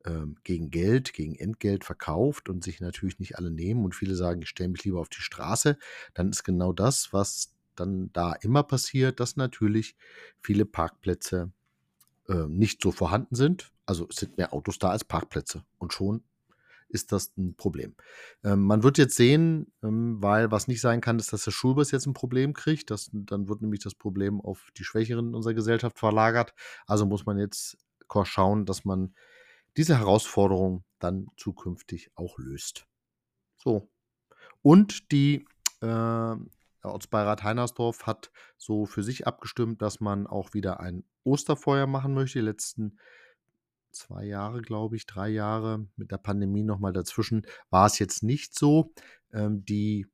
ähm, 0.06 0.38
gegen 0.44 0.70
Geld, 0.70 1.14
gegen 1.14 1.36
Entgelt 1.36 1.84
verkauft 1.84 2.50
und 2.50 2.64
sich 2.64 2.82
natürlich 2.82 3.20
nicht 3.20 3.38
alle 3.38 3.52
nehmen 3.52 3.86
und 3.86 3.96
viele 3.96 4.16
sagen, 4.16 4.42
ich 4.42 4.50
stelle 4.50 4.70
mich 4.70 4.84
lieber 4.84 5.00
auf 5.00 5.10
die 5.10 5.22
Straße, 5.22 5.78
dann 6.14 6.30
ist 6.30 6.44
genau 6.44 6.74
das, 6.74 7.14
was 7.14 7.54
dann 7.76 8.12
da 8.14 8.34
immer 8.34 8.64
passiert, 8.64 9.20
dass 9.20 9.38
natürlich 9.38 9.96
viele 10.42 10.66
Parkplätze 10.66 11.52
äh, 12.28 12.48
nicht 12.48 12.82
so 12.82 12.92
vorhanden 12.92 13.36
sind. 13.36 13.72
Also 13.86 14.08
es 14.10 14.18
sind 14.18 14.38
mehr 14.38 14.54
Autos 14.54 14.80
da 14.80 14.90
als 14.90 15.04
Parkplätze 15.04 15.64
und 15.78 15.94
schon 15.94 16.24
ist 16.92 17.12
das 17.12 17.32
ein 17.38 17.56
Problem. 17.56 17.96
Ähm, 18.44 18.62
man 18.64 18.84
wird 18.84 18.98
jetzt 18.98 19.16
sehen, 19.16 19.72
ähm, 19.82 20.22
weil 20.22 20.52
was 20.52 20.68
nicht 20.68 20.82
sein 20.82 21.02
kann, 21.02 21.20
ist, 21.20 21.34
dass 21.34 21.46
der 21.46 21.52
Schulbus 21.52 21.92
jetzt 21.92 22.06
ein 22.06 22.14
Problem 22.14 22.54
kriegt. 22.54 22.92
Das, 22.92 23.10
dann 23.14 23.48
wird 23.48 23.62
nämlich 23.62 23.80
das 23.80 23.96
Problem 23.96 24.42
auf 24.42 24.70
die 24.78 24.84
Schwächeren 24.84 25.34
unserer 25.34 25.54
Gesellschaft 25.54 25.98
verlagert. 25.98 26.54
Also 26.86 27.06
muss 27.06 27.26
man 27.26 27.40
jetzt 27.40 27.78
schauen, 28.24 28.66
dass 28.66 28.84
man 28.84 29.14
diese 29.78 29.98
Herausforderung 29.98 30.84
dann 31.00 31.28
zukünftig 31.38 32.12
auch 32.16 32.38
löst. 32.38 32.88
So. 33.58 33.90
Und 34.62 35.12
die 35.12 35.46
äh, 35.82 36.36
Ortsbeirat 36.84 37.44
Heinersdorf 37.44 38.06
hat 38.06 38.32
so 38.58 38.86
für 38.86 39.04
sich 39.04 39.28
abgestimmt, 39.28 39.82
dass 39.82 40.00
man 40.00 40.28
auch 40.28 40.54
wieder 40.54 40.80
ein 40.80 41.04
Osterfeuer 41.24 41.88
machen 41.88 42.14
möchte. 42.14 42.40
Die 42.40 42.46
letzten 42.46 42.98
zwei 43.92 44.26
Jahre, 44.26 44.62
glaube 44.62 44.96
ich, 44.96 45.06
drei 45.06 45.30
Jahre 45.30 45.88
mit 45.96 46.12
der 46.12 46.18
Pandemie 46.18 46.64
nochmal 46.64 46.94
dazwischen 46.94 47.46
war 47.70 47.86
es 47.86 48.00
jetzt 48.00 48.24
nicht 48.24 48.58
so. 48.58 48.94
Ähm, 49.34 49.64
die 49.66 50.08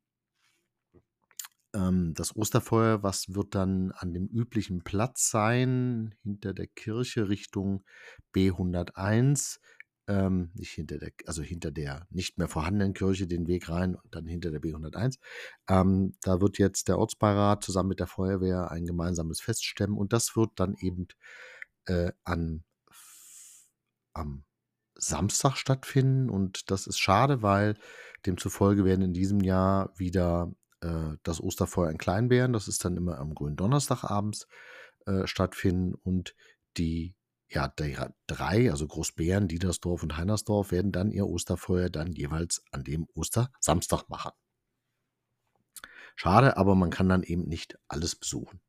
ähm, 1.78 2.14
das 2.16 2.36
Osterfeuer, 2.36 3.04
was 3.04 3.34
wird 3.36 3.56
dann 3.56 3.92
an 3.92 4.14
dem 4.14 4.28
üblichen 4.28 4.84
Platz 4.84 5.30
sein, 5.30 6.16
hinter 6.24 6.54
der 6.54 6.68
Kirche 6.68 7.30
Richtung 7.30 7.86
B101. 8.36 9.60
Ähm, 10.10 10.52
nicht 10.56 10.72
hinter 10.72 10.98
der, 10.98 11.12
also 11.26 11.42
hinter 11.42 11.70
der 11.70 12.08
nicht 12.10 12.38
mehr 12.38 12.48
vorhandenen 12.48 12.94
Kirche 12.94 13.28
den 13.28 13.46
Weg 13.48 13.68
rein 13.70 13.96
und 13.96 14.16
dann 14.16 14.26
hinter 14.26 14.52
der 14.52 14.62
B101. 14.62 15.20
Ähm, 15.70 16.16
da 16.22 16.40
wird 16.40 16.58
jetzt 16.58 16.88
der 16.88 16.98
Ortsbeirat 16.98 17.64
zusammen 17.64 17.90
mit 17.90 18.00
der 18.00 18.08
Feuerwehr 18.08 18.72
ein 18.72 18.86
gemeinsames 18.86 19.42
Fest 19.42 19.66
stemmen 19.66 19.98
und 19.98 20.14
das 20.14 20.36
wird 20.38 20.52
dann 20.56 20.76
eben 20.80 21.08
äh, 21.86 22.14
an, 22.24 22.64
am 24.14 24.46
Samstag 24.96 25.58
stattfinden 25.58 26.30
und 26.30 26.72
das 26.72 26.88
ist 26.88 27.00
schade, 27.00 27.42
weil 27.42 27.76
demzufolge 28.26 28.86
werden 28.86 29.02
in 29.02 29.14
diesem 29.14 29.42
Jahr 29.42 29.92
wieder 29.98 30.54
äh, 30.82 31.18
das 31.24 31.42
Osterfeuer 31.42 31.90
in 31.90 31.98
Kleinbären, 31.98 32.54
das 32.54 32.68
ist 32.68 32.84
dann 32.86 32.98
immer 32.98 33.18
am 33.20 33.34
grünen 33.34 33.56
Donnerstag 33.56 34.04
abends 34.04 34.48
äh, 35.06 35.28
stattfinden 35.28 35.94
und 35.94 36.36
die 36.78 37.16
ja, 37.50 37.68
der 37.68 38.14
drei, 38.28 38.70
also 38.72 38.88
Großbären, 38.88 39.48
Diedersdorf 39.48 40.04
und 40.04 40.18
Heinersdorf, 40.18 40.72
werden 40.72 40.92
dann 40.92 41.12
ihr 41.12 41.28
Osterfeuer 41.28 41.90
dann 41.90 42.12
jeweils 42.12 42.64
an 42.72 42.84
dem 42.84 43.08
Ostersamstag 43.14 44.10
machen. 44.10 44.32
Schade, 46.16 46.58
aber 46.58 46.76
man 46.76 46.90
kann 46.90 47.08
dann 47.08 47.24
eben 47.24 47.48
nicht 47.48 47.78
alles 47.88 48.16
besuchen. 48.16 48.60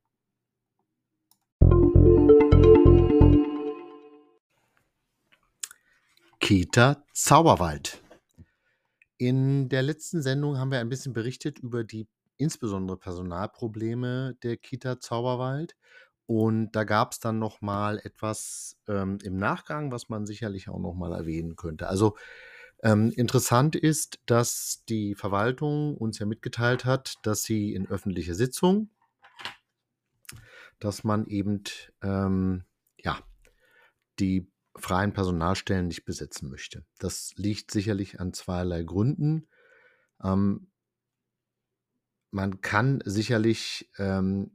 Kita 6.40 7.04
Zauberwald. 7.12 8.02
In 9.18 9.68
der 9.68 9.82
letzten 9.82 10.22
Sendung 10.22 10.58
haben 10.58 10.70
wir 10.70 10.78
ein 10.78 10.88
bisschen 10.88 11.12
berichtet 11.12 11.58
über 11.58 11.84
die 11.84 12.06
insbesondere 12.36 12.96
Personalprobleme 12.96 14.36
der 14.42 14.56
Kita 14.56 15.00
Zauberwald 15.00 15.76
und 16.26 16.72
da 16.72 16.84
gab 16.84 17.12
es 17.12 17.20
dann 17.20 17.38
noch 17.38 17.60
mal 17.60 17.98
etwas, 17.98 18.76
ähm, 18.86 19.18
im 19.24 19.36
Nachgang, 19.36 19.90
was 19.90 20.08
man 20.08 20.26
sicherlich 20.26 20.68
auch 20.68 20.78
noch 20.78 20.94
mal 20.94 21.12
erwähnen 21.12 21.56
könnte. 21.56 21.88
Also, 21.88 22.16
ähm, 22.82 23.12
interessant 23.16 23.74
ist, 23.74 24.20
dass 24.26 24.84
die 24.88 25.16
Verwaltung 25.16 25.96
uns 25.96 26.18
ja 26.20 26.26
mitgeteilt 26.26 26.84
hat, 26.84 27.16
dass 27.22 27.42
sie 27.42 27.74
in 27.74 27.88
öffentlicher 27.88 28.34
Sitzung 28.34 28.90
dass 30.78 31.04
man 31.04 31.26
eben, 31.26 31.62
ähm, 32.02 32.64
ja, 32.98 33.18
die 34.18 34.50
freien 34.78 35.12
Personalstellen 35.12 35.88
nicht 35.88 36.04
besetzen 36.04 36.48
möchte. 36.48 36.84
Das 36.98 37.32
liegt 37.36 37.70
sicherlich 37.70 38.20
an 38.20 38.32
zweierlei 38.32 38.82
Gründen. 38.82 39.48
Ähm 40.22 40.70
man 42.30 42.60
kann 42.60 43.00
sicherlich, 43.04 43.90
ähm, 43.98 44.52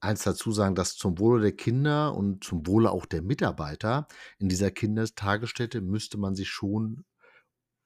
eins 0.00 0.22
dazu 0.22 0.52
sagen, 0.52 0.74
dass 0.74 0.96
zum 0.96 1.18
Wohle 1.18 1.42
der 1.42 1.56
Kinder 1.56 2.14
und 2.14 2.44
zum 2.44 2.66
Wohle 2.66 2.90
auch 2.90 3.06
der 3.06 3.22
Mitarbeiter 3.22 4.06
in 4.38 4.48
dieser 4.48 4.70
Kindertagesstätte 4.70 5.80
müsste 5.80 6.18
man 6.18 6.34
sich 6.36 6.48
schon 6.48 7.04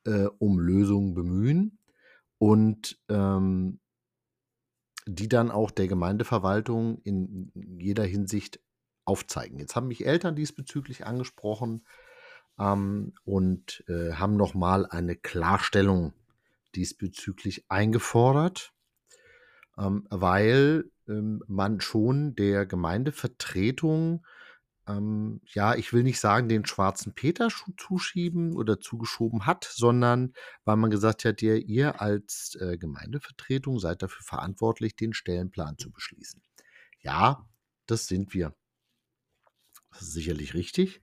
äh, 0.05 0.27
um 0.39 0.59
Lösungen 0.59 1.15
bemühen 1.15 1.79
und 2.39 2.99
ähm, 3.09 3.81
die 5.07 5.29
dann 5.29 5.51
auch 5.51 5.71
der 5.71 5.89
Gemeindeverwaltung 5.89 7.01
in 7.03 7.53
jeder 7.55 8.05
Hinsicht 8.05 8.61
aufzeigen. 9.11 9.59
Jetzt 9.59 9.75
haben 9.75 9.89
mich 9.89 10.07
Eltern 10.07 10.37
diesbezüglich 10.37 11.05
angesprochen 11.05 11.85
ähm, 12.61 13.13
und 13.25 13.83
äh, 13.89 14.13
haben 14.13 14.37
nochmal 14.37 14.87
eine 14.87 15.17
Klarstellung 15.17 16.13
diesbezüglich 16.77 17.65
eingefordert, 17.69 18.73
ähm, 19.77 20.07
weil 20.11 20.85
ähm, 21.09 21.43
man 21.49 21.81
schon 21.81 22.37
der 22.37 22.67
Gemeindevertretung, 22.67 24.25
ähm, 24.87 25.41
ja, 25.45 25.75
ich 25.75 25.93
will 25.93 26.05
nicht 26.05 26.21
sagen, 26.21 26.49
den 26.49 26.65
schwarzen 26.65 27.13
Peter 27.13 27.49
zuschieben 27.77 28.55
oder 28.55 28.79
zugeschoben 28.79 29.45
hat, 29.45 29.65
sondern 29.65 30.35
weil 30.65 30.77
man 30.77 30.93
gesagt 30.93 31.25
hat, 31.25 31.43
ja, 31.43 31.57
ihr 31.57 32.01
als 32.01 32.57
äh, 32.61 32.79
Gemeindevertretung 32.79 33.81
seid 33.81 34.03
dafür 34.03 34.23
verantwortlich, 34.23 34.95
den 34.95 35.15
Stellenplan 35.15 35.79
zu 35.79 35.91
beschließen. 35.91 36.41
Ja, 37.01 37.45
das 37.87 38.07
sind 38.07 38.35
wir. 38.35 38.55
Das 39.91 40.03
ist 40.03 40.13
sicherlich 40.13 40.55
richtig. 40.55 41.03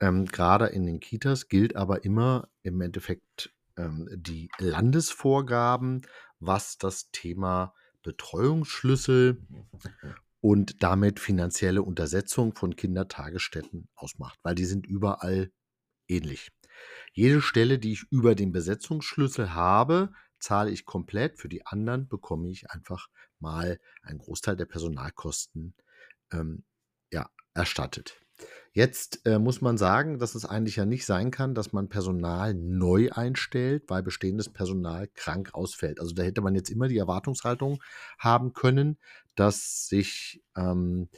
Ähm, 0.00 0.26
Gerade 0.26 0.66
in 0.66 0.86
den 0.86 1.00
Kitas 1.00 1.48
gilt 1.48 1.76
aber 1.76 2.04
immer 2.04 2.48
im 2.62 2.80
Endeffekt 2.80 3.54
ähm, 3.76 4.08
die 4.12 4.50
Landesvorgaben, 4.58 6.02
was 6.38 6.78
das 6.78 7.10
Thema 7.10 7.74
Betreuungsschlüssel 8.02 9.42
und 10.40 10.82
damit 10.82 11.20
finanzielle 11.20 11.82
Untersetzung 11.82 12.54
von 12.54 12.76
Kindertagesstätten 12.76 13.88
ausmacht, 13.94 14.38
weil 14.42 14.54
die 14.54 14.66
sind 14.66 14.86
überall 14.86 15.50
ähnlich. 16.06 16.50
Jede 17.12 17.42
Stelle, 17.42 17.78
die 17.78 17.92
ich 17.92 18.04
über 18.10 18.34
den 18.34 18.52
Besetzungsschlüssel 18.52 19.52
habe, 19.54 20.12
zahle 20.38 20.70
ich 20.70 20.84
komplett. 20.84 21.38
Für 21.38 21.48
die 21.48 21.66
anderen 21.66 22.08
bekomme 22.08 22.48
ich 22.50 22.70
einfach 22.70 23.08
mal 23.40 23.80
einen 24.02 24.18
Großteil 24.18 24.56
der 24.56 24.66
Personalkosten 24.66 25.74
ähm, 26.32 26.64
erstattet. 27.58 28.18
Jetzt 28.72 29.26
äh, 29.26 29.38
muss 29.38 29.60
man 29.60 29.76
sagen, 29.76 30.18
dass 30.18 30.34
es 30.34 30.44
eigentlich 30.44 30.76
ja 30.76 30.86
nicht 30.86 31.04
sein 31.04 31.30
kann, 31.30 31.54
dass 31.54 31.72
man 31.72 31.88
Personal 31.88 32.54
neu 32.54 33.10
einstellt, 33.10 33.84
weil 33.88 34.02
bestehendes 34.02 34.48
Personal 34.48 35.08
krank 35.08 35.54
ausfällt. 35.54 36.00
Also 36.00 36.14
da 36.14 36.22
hätte 36.22 36.42
man 36.42 36.54
jetzt 36.54 36.70
immer 36.70 36.86
die 36.86 36.98
Erwartungshaltung 36.98 37.82
haben 38.18 38.52
können, 38.52 38.98
dass 39.34 39.88
sich 39.88 40.42
ähm, 40.56 41.08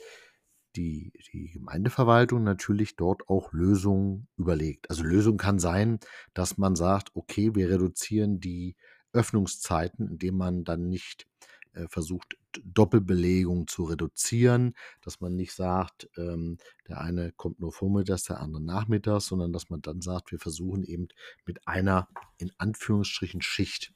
die, 0.76 1.12
die 1.32 1.50
Gemeindeverwaltung 1.50 2.44
natürlich 2.44 2.96
dort 2.96 3.28
auch 3.28 3.52
Lösungen 3.52 4.28
überlegt. 4.36 4.88
Also 4.88 5.02
Lösung 5.02 5.36
kann 5.36 5.58
sein, 5.58 5.98
dass 6.32 6.56
man 6.56 6.76
sagt, 6.76 7.10
okay, 7.14 7.54
wir 7.54 7.68
reduzieren 7.68 8.40
die 8.40 8.76
Öffnungszeiten, 9.12 10.08
indem 10.08 10.36
man 10.36 10.64
dann 10.64 10.88
nicht 10.88 11.26
äh, 11.74 11.86
versucht, 11.88 12.36
Doppelbelegung 12.64 13.66
zu 13.68 13.84
reduzieren, 13.84 14.74
dass 15.02 15.20
man 15.20 15.36
nicht 15.36 15.52
sagt, 15.52 16.08
ähm, 16.16 16.58
der 16.88 17.00
eine 17.00 17.32
kommt 17.32 17.60
nur 17.60 17.72
vormittags, 17.72 18.24
der 18.24 18.40
andere 18.40 18.62
nachmittags, 18.62 19.26
sondern 19.26 19.52
dass 19.52 19.70
man 19.70 19.80
dann 19.82 20.00
sagt, 20.00 20.32
wir 20.32 20.38
versuchen 20.38 20.82
eben 20.84 21.08
mit 21.46 21.66
einer 21.68 22.08
in 22.38 22.50
Anführungsstrichen 22.58 23.42
Schicht 23.42 23.92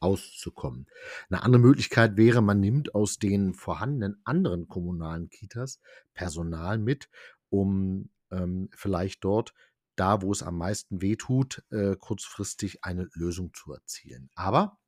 auszukommen. 0.00 0.86
Eine 1.30 1.42
andere 1.42 1.62
Möglichkeit 1.62 2.16
wäre, 2.18 2.42
man 2.42 2.60
nimmt 2.60 2.94
aus 2.94 3.18
den 3.18 3.54
vorhandenen 3.54 4.20
anderen 4.24 4.68
kommunalen 4.68 5.30
Kitas 5.30 5.80
Personal 6.12 6.78
mit, 6.78 7.08
um 7.48 8.10
ähm, 8.30 8.68
vielleicht 8.74 9.24
dort 9.24 9.54
da, 9.96 10.22
wo 10.22 10.32
es 10.32 10.42
am 10.42 10.58
meisten 10.58 11.00
wehtut, 11.00 11.62
äh, 11.70 11.96
kurzfristig 11.96 12.84
eine 12.84 13.08
Lösung 13.14 13.54
zu 13.54 13.72
erzielen. 13.72 14.28
Aber 14.34 14.78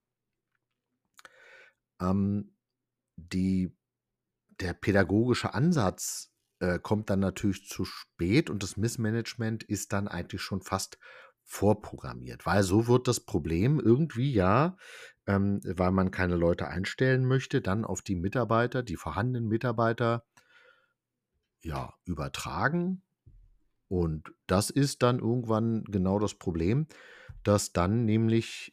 ähm, 2.00 2.54
die 3.16 3.76
der 4.60 4.72
pädagogische 4.72 5.54
Ansatz, 5.54 6.32
äh, 6.60 6.78
kommt 6.78 7.10
dann 7.10 7.20
natürlich 7.20 7.68
zu 7.68 7.84
spät 7.84 8.48
und 8.48 8.62
das 8.62 8.76
Missmanagement 8.76 9.62
ist 9.62 9.92
dann 9.92 10.08
eigentlich 10.08 10.40
schon 10.40 10.62
fast 10.62 10.98
vorprogrammiert, 11.42 12.46
weil 12.46 12.62
so 12.62 12.88
wird 12.88 13.06
das 13.06 13.20
Problem 13.20 13.78
irgendwie 13.78 14.32
ja, 14.32 14.76
ähm, 15.26 15.60
weil 15.64 15.92
man 15.92 16.10
keine 16.10 16.36
Leute 16.36 16.68
einstellen 16.68 17.24
möchte, 17.24 17.60
dann 17.60 17.84
auf 17.84 18.02
die 18.02 18.16
Mitarbeiter, 18.16 18.82
die 18.82 18.96
vorhandenen 18.96 19.48
Mitarbeiter 19.48 20.24
ja, 21.60 21.94
übertragen. 22.04 23.02
Und 23.88 24.32
das 24.46 24.70
ist 24.70 25.02
dann 25.02 25.20
irgendwann 25.20 25.84
genau 25.84 26.18
das 26.18 26.34
Problem, 26.34 26.86
dass 27.44 27.72
dann 27.72 28.04
nämlich 28.04 28.72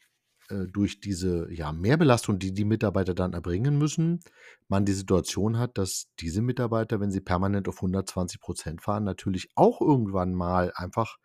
äh, 0.50 0.68
durch 0.68 1.00
diese 1.00 1.52
ja, 1.52 1.72
Mehrbelastung, 1.72 2.40
die 2.40 2.54
die 2.54 2.66
Mitarbeiter 2.66 3.14
dann 3.14 3.34
erbringen 3.34 3.78
müssen, 3.78 4.20
man 4.68 4.86
die 4.86 4.94
Situation 4.94 5.58
hat, 5.58 5.78
dass 5.78 6.08
diese 6.20 6.42
Mitarbeiter, 6.42 7.00
wenn 7.00 7.12
sie 7.12 7.22
permanent 7.22 7.68
auf 7.68 7.78
120 7.78 8.40
Prozent 8.40 8.82
fahren, 8.82 9.04
natürlich 9.04 9.50
auch 9.56 9.82
irgendwann 9.82 10.34
mal 10.34 10.72
einfach 10.76 11.18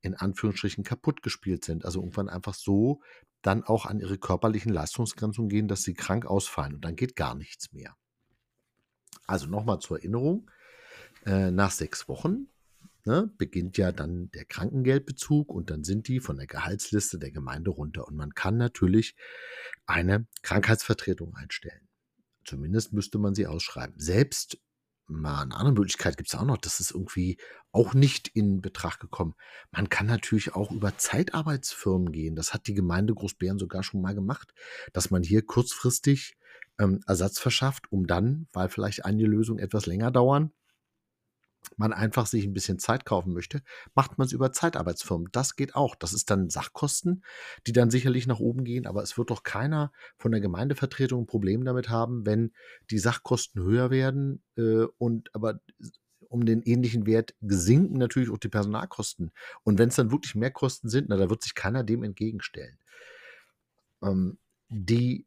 in 0.00 0.14
Anführungsstrichen 0.14 0.84
kaputt 0.84 1.22
gespielt 1.22 1.64
sind. 1.64 1.84
Also 1.84 2.00
irgendwann 2.00 2.28
einfach 2.28 2.54
so 2.54 3.00
dann 3.42 3.62
auch 3.62 3.86
an 3.86 4.00
ihre 4.00 4.18
körperlichen 4.18 4.72
Leistungsgrenzen 4.72 5.48
gehen, 5.48 5.68
dass 5.68 5.82
sie 5.82 5.94
krank 5.94 6.26
ausfallen 6.26 6.74
und 6.74 6.84
dann 6.84 6.96
geht 6.96 7.16
gar 7.16 7.34
nichts 7.34 7.72
mehr. 7.72 7.94
Also 9.26 9.46
nochmal 9.46 9.80
zur 9.80 9.98
Erinnerung, 9.98 10.50
äh, 11.24 11.50
nach 11.50 11.70
sechs 11.70 12.08
Wochen 12.08 12.48
ne, 13.06 13.32
beginnt 13.38 13.78
ja 13.78 13.92
dann 13.92 14.30
der 14.32 14.44
Krankengeldbezug 14.44 15.50
und 15.50 15.70
dann 15.70 15.84
sind 15.84 16.08
die 16.08 16.20
von 16.20 16.36
der 16.36 16.46
Gehaltsliste 16.46 17.18
der 17.18 17.30
Gemeinde 17.30 17.70
runter. 17.70 18.06
Und 18.06 18.16
man 18.16 18.34
kann 18.34 18.56
natürlich 18.56 19.16
eine 19.86 20.26
Krankheitsvertretung 20.42 21.34
einstellen. 21.34 21.88
Zumindest 22.44 22.92
müsste 22.92 23.18
man 23.18 23.34
sie 23.34 23.46
ausschreiben. 23.46 23.94
Selbst 23.98 24.58
mal 25.08 25.42
eine 25.42 25.54
andere 25.54 25.74
Möglichkeit 25.74 26.16
gibt 26.16 26.28
es 26.28 26.34
auch 26.34 26.44
noch, 26.44 26.56
das 26.56 26.80
ist 26.80 26.90
irgendwie 26.90 27.38
auch 27.70 27.94
nicht 27.94 28.28
in 28.28 28.60
Betracht 28.60 29.00
gekommen. 29.00 29.34
Man 29.70 29.88
kann 29.88 30.06
natürlich 30.06 30.54
auch 30.54 30.72
über 30.72 30.96
Zeitarbeitsfirmen 30.98 32.10
gehen. 32.10 32.34
Das 32.34 32.52
hat 32.52 32.66
die 32.66 32.74
Gemeinde 32.74 33.14
Großbären 33.14 33.58
sogar 33.58 33.82
schon 33.82 34.00
mal 34.00 34.14
gemacht, 34.14 34.52
dass 34.92 35.10
man 35.10 35.22
hier 35.22 35.42
kurzfristig 35.42 36.36
ähm, 36.78 37.00
Ersatz 37.06 37.38
verschafft, 37.38 37.90
um 37.92 38.06
dann, 38.06 38.48
weil 38.52 38.68
vielleicht 38.68 39.04
einige 39.04 39.28
Lösungen 39.28 39.60
etwas 39.60 39.86
länger 39.86 40.10
dauern, 40.10 40.52
man 41.76 41.92
einfach 41.92 42.26
sich 42.26 42.44
ein 42.44 42.52
bisschen 42.52 42.78
Zeit 42.78 43.04
kaufen 43.04 43.32
möchte, 43.32 43.62
macht 43.94 44.18
man 44.18 44.26
es 44.26 44.32
über 44.32 44.52
Zeitarbeitsfirmen. 44.52 45.28
Das 45.32 45.56
geht 45.56 45.74
auch. 45.74 45.94
Das 45.94 46.12
ist 46.12 46.30
dann 46.30 46.50
Sachkosten, 46.50 47.24
die 47.66 47.72
dann 47.72 47.90
sicherlich 47.90 48.26
nach 48.26 48.40
oben 48.40 48.64
gehen, 48.64 48.86
aber 48.86 49.02
es 49.02 49.18
wird 49.18 49.30
doch 49.30 49.42
keiner 49.42 49.92
von 50.16 50.32
der 50.32 50.40
Gemeindevertretung 50.40 51.22
ein 51.22 51.26
Problem 51.26 51.64
damit 51.64 51.88
haben, 51.88 52.26
wenn 52.26 52.52
die 52.90 52.98
Sachkosten 52.98 53.62
höher 53.62 53.90
werden 53.90 54.42
äh, 54.56 54.86
und 54.98 55.34
aber 55.34 55.60
um 56.28 56.44
den 56.44 56.62
ähnlichen 56.62 57.06
Wert 57.06 57.34
sinken 57.40 57.98
natürlich 57.98 58.30
auch 58.30 58.38
die 58.38 58.48
Personalkosten. 58.48 59.30
Und 59.62 59.78
wenn 59.78 59.88
es 59.88 59.96
dann 59.96 60.10
wirklich 60.10 60.34
mehr 60.34 60.50
Kosten 60.50 60.88
sind, 60.88 61.08
na, 61.08 61.16
da 61.16 61.30
wird 61.30 61.42
sich 61.42 61.54
keiner 61.54 61.84
dem 61.84 62.02
entgegenstellen. 62.02 62.78
Ähm, 64.02 64.38
die 64.68 65.26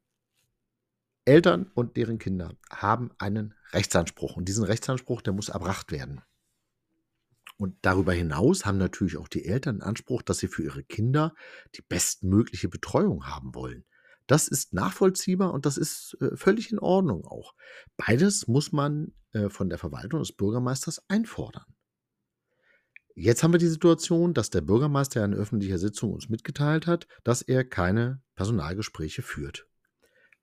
Eltern 1.25 1.69
und 1.73 1.95
deren 1.95 2.17
Kinder 2.17 2.55
haben 2.71 3.11
einen 3.17 3.53
Rechtsanspruch. 3.71 4.35
Und 4.35 4.45
diesen 4.45 4.63
Rechtsanspruch, 4.63 5.21
der 5.21 5.33
muss 5.33 5.49
erbracht 5.49 5.91
werden. 5.91 6.21
Und 7.59 7.75
darüber 7.81 8.13
hinaus 8.13 8.65
haben 8.65 8.77
natürlich 8.77 9.17
auch 9.17 9.27
die 9.27 9.43
Eltern 9.43 9.81
Anspruch, 9.81 10.21
dass 10.21 10.37
sie 10.37 10.47
für 10.47 10.63
ihre 10.63 10.81
Kinder 10.81 11.35
die 11.75 11.81
bestmögliche 11.81 12.69
Betreuung 12.69 13.27
haben 13.27 13.53
wollen. 13.53 13.83
Das 14.27 14.47
ist 14.47 14.73
nachvollziehbar 14.73 15.53
und 15.53 15.65
das 15.65 15.75
ist 15.75 16.15
äh, 16.21 16.37
völlig 16.37 16.71
in 16.71 16.79
Ordnung 16.79 17.25
auch. 17.25 17.55
Beides 17.97 18.47
muss 18.47 18.71
man 18.71 19.13
äh, 19.33 19.49
von 19.49 19.67
der 19.67 19.77
Verwaltung 19.77 20.21
des 20.21 20.31
Bürgermeisters 20.31 21.03
einfordern. 21.09 21.65
Jetzt 23.13 23.43
haben 23.43 23.51
wir 23.51 23.59
die 23.59 23.67
Situation, 23.67 24.33
dass 24.33 24.49
der 24.49 24.61
Bürgermeister 24.61 25.25
in 25.25 25.33
öffentlicher 25.33 25.79
Sitzung 25.79 26.13
uns 26.13 26.29
mitgeteilt 26.29 26.87
hat, 26.87 27.07
dass 27.25 27.41
er 27.41 27.65
keine 27.65 28.21
Personalgespräche 28.35 29.21
führt, 29.21 29.67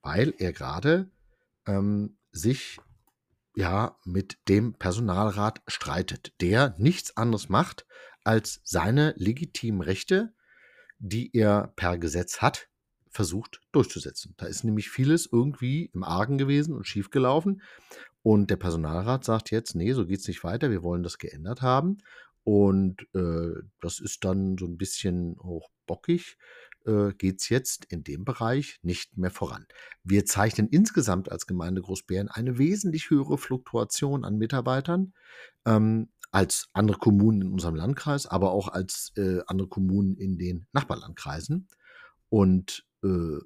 weil 0.03 0.35
er 0.37 0.53
gerade 0.53 1.11
ähm, 1.67 2.19
sich 2.31 2.79
ja 3.57 3.99
mit 4.05 4.39
dem 4.49 4.75
Personalrat 4.75 5.63
streitet, 5.67 6.33
der 6.41 6.75
nichts 6.79 7.17
anderes 7.17 7.49
macht, 7.49 7.87
als 8.23 8.61
seine 8.65 9.15
legitimen 9.17 9.81
Rechte, 9.81 10.35
die 10.99 11.35
er 11.35 11.73
per 11.77 11.99
Gesetz 11.99 12.39
hat, 12.43 12.69
versucht 13.11 13.61
durchzusetzen. 13.73 14.35
Da 14.37 14.47
ist 14.47 14.63
nämlich 14.63 14.91
vieles 14.91 15.29
irgendwie 15.31 15.91
im 15.95 16.05
Argen 16.05 16.37
gewesen 16.37 16.75
und 16.75 16.87
schiefgelaufen. 16.87 17.63
Und 18.23 18.51
der 18.51 18.57
Personalrat 18.57 19.25
sagt 19.25 19.51
jetzt, 19.51 19.75
nee, 19.75 19.93
so 19.93 20.07
geht 20.07 20.21
es 20.21 20.29
nicht 20.29 20.45
weiter, 20.45 20.71
wir 20.71 20.83
wollen 20.83 21.03
das 21.03 21.19
geändert 21.19 21.63
haben. 21.63 21.99
Und 22.45 23.07
äh, 23.15 23.63
das 23.81 24.01
ist 24.01 24.25
dann 24.25 24.59
so 24.59 24.67
ein 24.67 24.77
bisschen 24.77 25.39
auch 25.39 25.71
bockig 25.87 26.37
äh, 26.87 27.13
geht 27.13 27.41
es 27.41 27.49
jetzt 27.49 27.85
in 27.87 28.05
dem 28.05 28.25
Bereich 28.25 28.79
nicht 28.83 29.17
mehr 29.17 29.31
voran. 29.31 29.67
Wir 30.03 30.25
zeichnen 30.25 30.69
insgesamt 30.69 31.31
als 31.31 31.47
Gemeinde 31.47 31.83
Großbären 31.83 32.29
eine 32.29 32.59
wesentlich 32.59 33.11
höhere 33.11 33.39
Fluktuation 33.39 34.25
an 34.25 34.39
Mitarbeitern 34.39 35.13
ähm, 35.65 36.09
als 36.31 36.69
andere 36.73 36.99
Kommunen 36.99 37.43
in 37.43 37.53
unserem 37.53 37.77
Landkreis, 37.77 38.27
aber 38.27 38.53
auch 38.53 38.69
als 38.69 39.13
äh, 39.17 39.41
andere 39.47 39.69
Kommunen 39.69 40.17
in 40.17 40.39
den 40.39 40.67
Nachbarlandkreisen. 40.73 41.69
Und 42.29 42.87
äh, 43.03 43.39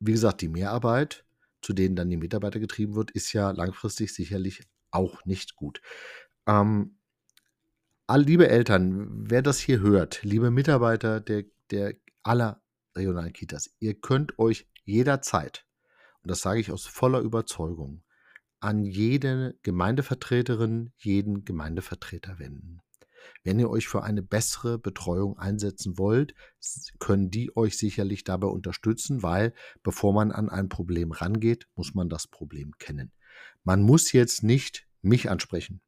wie 0.00 0.12
gesagt, 0.12 0.40
die 0.40 0.48
Mehrarbeit, 0.48 1.24
zu 1.62 1.72
denen 1.72 1.96
dann 1.96 2.08
die 2.08 2.16
Mitarbeiter 2.16 2.58
getrieben 2.58 2.94
wird, 2.94 3.10
ist 3.10 3.32
ja 3.32 3.50
langfristig 3.50 4.14
sicherlich 4.14 4.62
auch 4.90 5.24
nicht 5.24 5.56
gut. 5.56 5.80
Ähm, 6.46 6.96
liebe 8.08 8.48
Eltern, 8.48 9.30
wer 9.30 9.42
das 9.42 9.58
hier 9.60 9.80
hört, 9.80 10.22
liebe 10.22 10.50
Mitarbeiter 10.50 11.20
der, 11.20 11.44
der 11.70 11.94
aller 12.22 12.60
regionalen 12.96 13.32
Kitas. 13.32 13.70
Ihr 13.78 13.94
könnt 13.94 14.38
euch 14.38 14.68
jederzeit, 14.84 15.66
und 16.22 16.30
das 16.30 16.40
sage 16.40 16.60
ich 16.60 16.70
aus 16.70 16.86
voller 16.86 17.20
Überzeugung, 17.20 18.02
an 18.60 18.84
jede 18.84 19.58
Gemeindevertreterin, 19.62 20.92
jeden 20.96 21.44
Gemeindevertreter 21.44 22.38
wenden. 22.38 22.80
Wenn 23.42 23.58
ihr 23.58 23.70
euch 23.70 23.88
für 23.88 24.02
eine 24.02 24.22
bessere 24.22 24.78
Betreuung 24.78 25.38
einsetzen 25.38 25.98
wollt, 25.98 26.34
können 26.98 27.30
die 27.30 27.56
euch 27.56 27.78
sicherlich 27.78 28.24
dabei 28.24 28.48
unterstützen, 28.48 29.22
weil 29.22 29.54
bevor 29.82 30.12
man 30.12 30.32
an 30.32 30.48
ein 30.48 30.68
Problem 30.68 31.12
rangeht, 31.12 31.66
muss 31.74 31.94
man 31.94 32.08
das 32.08 32.26
Problem 32.26 32.72
kennen. 32.78 33.12
Man 33.62 33.82
muss 33.82 34.12
jetzt 34.12 34.42
nicht 34.42 34.86
mich 35.02 35.30
ansprechen. 35.30 35.80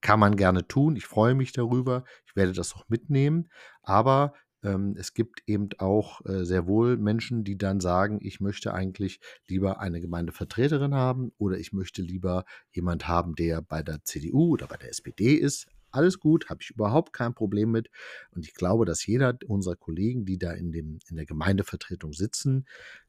Kann 0.00 0.18
man 0.18 0.36
gerne 0.36 0.66
tun. 0.66 0.96
Ich 0.96 1.06
freue 1.06 1.34
mich 1.34 1.52
darüber. 1.52 2.04
Ich 2.26 2.34
werde 2.34 2.52
das 2.52 2.74
auch 2.74 2.88
mitnehmen. 2.88 3.48
Aber 3.82 4.34
ähm, 4.62 4.94
es 4.96 5.14
gibt 5.14 5.42
eben 5.46 5.68
auch 5.78 6.24
äh, 6.24 6.44
sehr 6.44 6.66
wohl 6.66 6.96
Menschen, 6.96 7.44
die 7.44 7.58
dann 7.58 7.80
sagen, 7.80 8.18
ich 8.22 8.40
möchte 8.40 8.72
eigentlich 8.74 9.20
lieber 9.46 9.80
eine 9.80 10.00
Gemeindevertreterin 10.00 10.94
haben 10.94 11.32
oder 11.38 11.58
ich 11.58 11.72
möchte 11.72 12.02
lieber 12.02 12.44
jemand 12.70 13.08
haben, 13.08 13.34
der 13.34 13.62
bei 13.62 13.82
der 13.82 14.04
CDU 14.04 14.52
oder 14.52 14.66
bei 14.66 14.76
der 14.76 14.90
SPD 14.90 15.34
ist. 15.34 15.66
Alles 15.90 16.20
gut, 16.20 16.48
habe 16.48 16.60
ich 16.62 16.70
überhaupt 16.70 17.12
kein 17.12 17.34
Problem 17.34 17.70
mit. 17.70 17.90
Und 18.30 18.46
ich 18.46 18.54
glaube, 18.54 18.86
dass 18.86 19.04
jeder 19.04 19.36
unserer 19.46 19.76
Kollegen, 19.76 20.24
die 20.24 20.38
da 20.38 20.52
in, 20.52 20.72
dem, 20.72 21.00
in 21.08 21.16
der 21.16 21.26
Gemeindevertretung 21.26 22.12
sitzen, 22.14 22.66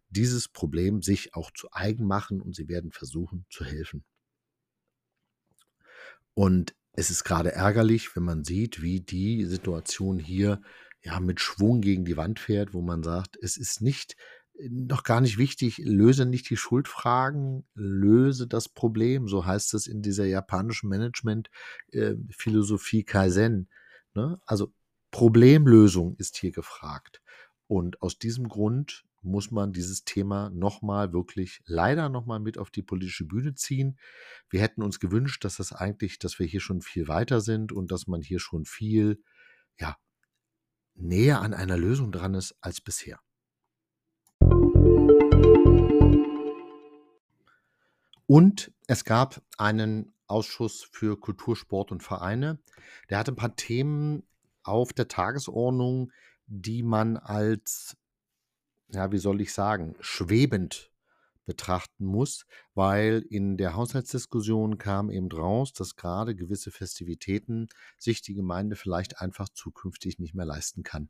dieses 0.09 0.49
Problem 0.49 1.01
sich 1.01 1.33
auch 1.33 1.51
zu 1.51 1.69
eigen 1.71 2.05
machen 2.05 2.41
und 2.41 2.55
sie 2.55 2.67
werden 2.67 2.91
versuchen 2.91 3.45
zu 3.49 3.63
helfen. 3.63 4.03
Und 6.33 6.75
es 6.93 7.09
ist 7.09 7.23
gerade 7.23 7.51
ärgerlich, 7.51 8.15
wenn 8.15 8.23
man 8.23 8.43
sieht, 8.43 8.81
wie 8.81 8.99
die 8.99 9.45
Situation 9.45 10.19
hier 10.19 10.61
ja, 11.03 11.19
mit 11.19 11.41
Schwung 11.41 11.81
gegen 11.81 12.05
die 12.05 12.17
Wand 12.17 12.39
fährt, 12.39 12.73
wo 12.73 12.81
man 12.81 13.03
sagt, 13.03 13.37
es 13.41 13.57
ist 13.57 13.81
nicht 13.81 14.15
äh, 14.57 14.69
noch 14.69 15.03
gar 15.03 15.21
nicht 15.21 15.37
wichtig, 15.37 15.77
löse 15.79 16.25
nicht 16.25 16.49
die 16.49 16.57
Schuldfragen, 16.57 17.65
löse 17.75 18.47
das 18.47 18.69
Problem, 18.69 19.27
so 19.27 19.45
heißt 19.45 19.73
es 19.73 19.87
in 19.87 20.01
dieser 20.01 20.25
japanischen 20.25 20.89
Management-Philosophie 20.89 23.01
äh, 23.01 23.03
Kaizen. 23.03 23.69
Ne? 24.13 24.39
Also 24.45 24.73
Problemlösung 25.11 26.15
ist 26.17 26.37
hier 26.37 26.51
gefragt. 26.51 27.21
Und 27.67 28.01
aus 28.01 28.17
diesem 28.17 28.47
Grund 28.47 29.05
muss 29.21 29.51
man 29.51 29.71
dieses 29.71 30.03
Thema 30.03 30.49
nochmal 30.49 31.13
wirklich 31.13 31.61
leider 31.65 32.09
nochmal 32.09 32.39
mit 32.39 32.57
auf 32.57 32.71
die 32.71 32.81
politische 32.81 33.25
Bühne 33.25 33.53
ziehen. 33.55 33.97
Wir 34.49 34.61
hätten 34.61 34.83
uns 34.83 34.99
gewünscht, 34.99 35.45
dass 35.45 35.57
das 35.57 35.71
eigentlich, 35.71 36.19
dass 36.19 36.39
wir 36.39 36.45
hier 36.45 36.59
schon 36.59 36.81
viel 36.81 37.07
weiter 37.07 37.39
sind 37.41 37.71
und 37.71 37.91
dass 37.91 38.07
man 38.07 38.21
hier 38.21 38.39
schon 38.39 38.65
viel 38.65 39.21
ja, 39.79 39.97
näher 40.95 41.41
an 41.41 41.53
einer 41.53 41.77
Lösung 41.77 42.11
dran 42.11 42.33
ist 42.33 42.55
als 42.61 42.81
bisher. 42.81 43.19
Und 48.25 48.71
es 48.87 49.03
gab 49.03 49.41
einen 49.57 50.13
Ausschuss 50.27 50.87
für 50.91 51.19
Kultur, 51.19 51.55
Sport 51.55 51.91
und 51.91 52.03
Vereine. 52.03 52.59
Der 53.09 53.19
hatte 53.19 53.31
ein 53.31 53.35
paar 53.35 53.55
Themen 53.55 54.23
auf 54.63 54.93
der 54.93 55.07
Tagesordnung, 55.07 56.11
die 56.47 56.83
man 56.83 57.17
als, 57.17 57.97
ja, 58.87 59.11
wie 59.11 59.17
soll 59.17 59.41
ich 59.41 59.53
sagen, 59.53 59.95
schwebend 59.99 60.92
betrachten 61.45 62.05
muss, 62.05 62.45
weil 62.73 63.25
in 63.29 63.57
der 63.57 63.75
Haushaltsdiskussion 63.75 64.77
kam 64.77 65.09
eben 65.09 65.31
raus, 65.31 65.73
dass 65.73 65.95
gerade 65.95 66.35
gewisse 66.35 66.71
Festivitäten 66.71 67.67
sich 67.97 68.21
die 68.21 68.33
Gemeinde 68.33 68.75
vielleicht 68.75 69.19
einfach 69.19 69.49
zukünftig 69.49 70.19
nicht 70.19 70.33
mehr 70.33 70.45
leisten 70.45 70.83
kann. 70.83 71.09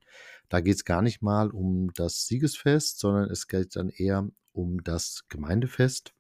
Da 0.50 0.62
geht 0.62 0.76
es 0.76 0.86
gar 0.86 1.02
nicht 1.02 1.22
mal 1.22 1.52
um 1.52 1.92
das 1.94 2.26
Siegesfest, 2.26 3.00
sondern 3.00 3.30
es 3.30 3.48
geht 3.48 3.76
dann 3.76 3.90
eher 3.90 4.28
um 4.52 4.84
das 4.84 5.26
Gemeindefest, 5.30 6.14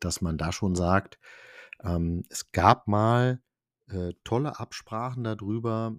dass 0.00 0.20
man 0.20 0.38
da 0.38 0.52
schon 0.52 0.74
sagt, 0.74 1.18
ähm, 1.82 2.24
es 2.28 2.52
gab 2.52 2.88
mal 2.88 3.40
äh, 3.88 4.14
tolle 4.24 4.58
Absprachen 4.58 5.24
darüber, 5.24 5.96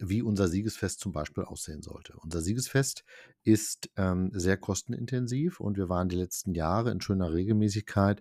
wie 0.00 0.22
unser 0.22 0.48
Siegesfest 0.48 1.00
zum 1.00 1.12
Beispiel 1.12 1.44
aussehen 1.44 1.82
sollte. 1.82 2.14
Unser 2.18 2.42
Siegesfest 2.42 3.04
ist 3.42 3.90
ähm, 3.96 4.30
sehr 4.34 4.56
kostenintensiv 4.56 5.60
und 5.60 5.76
wir 5.76 5.88
waren 5.88 6.08
die 6.08 6.16
letzten 6.16 6.54
Jahre 6.54 6.90
in 6.90 7.00
schöner 7.00 7.32
Regelmäßigkeit 7.32 8.20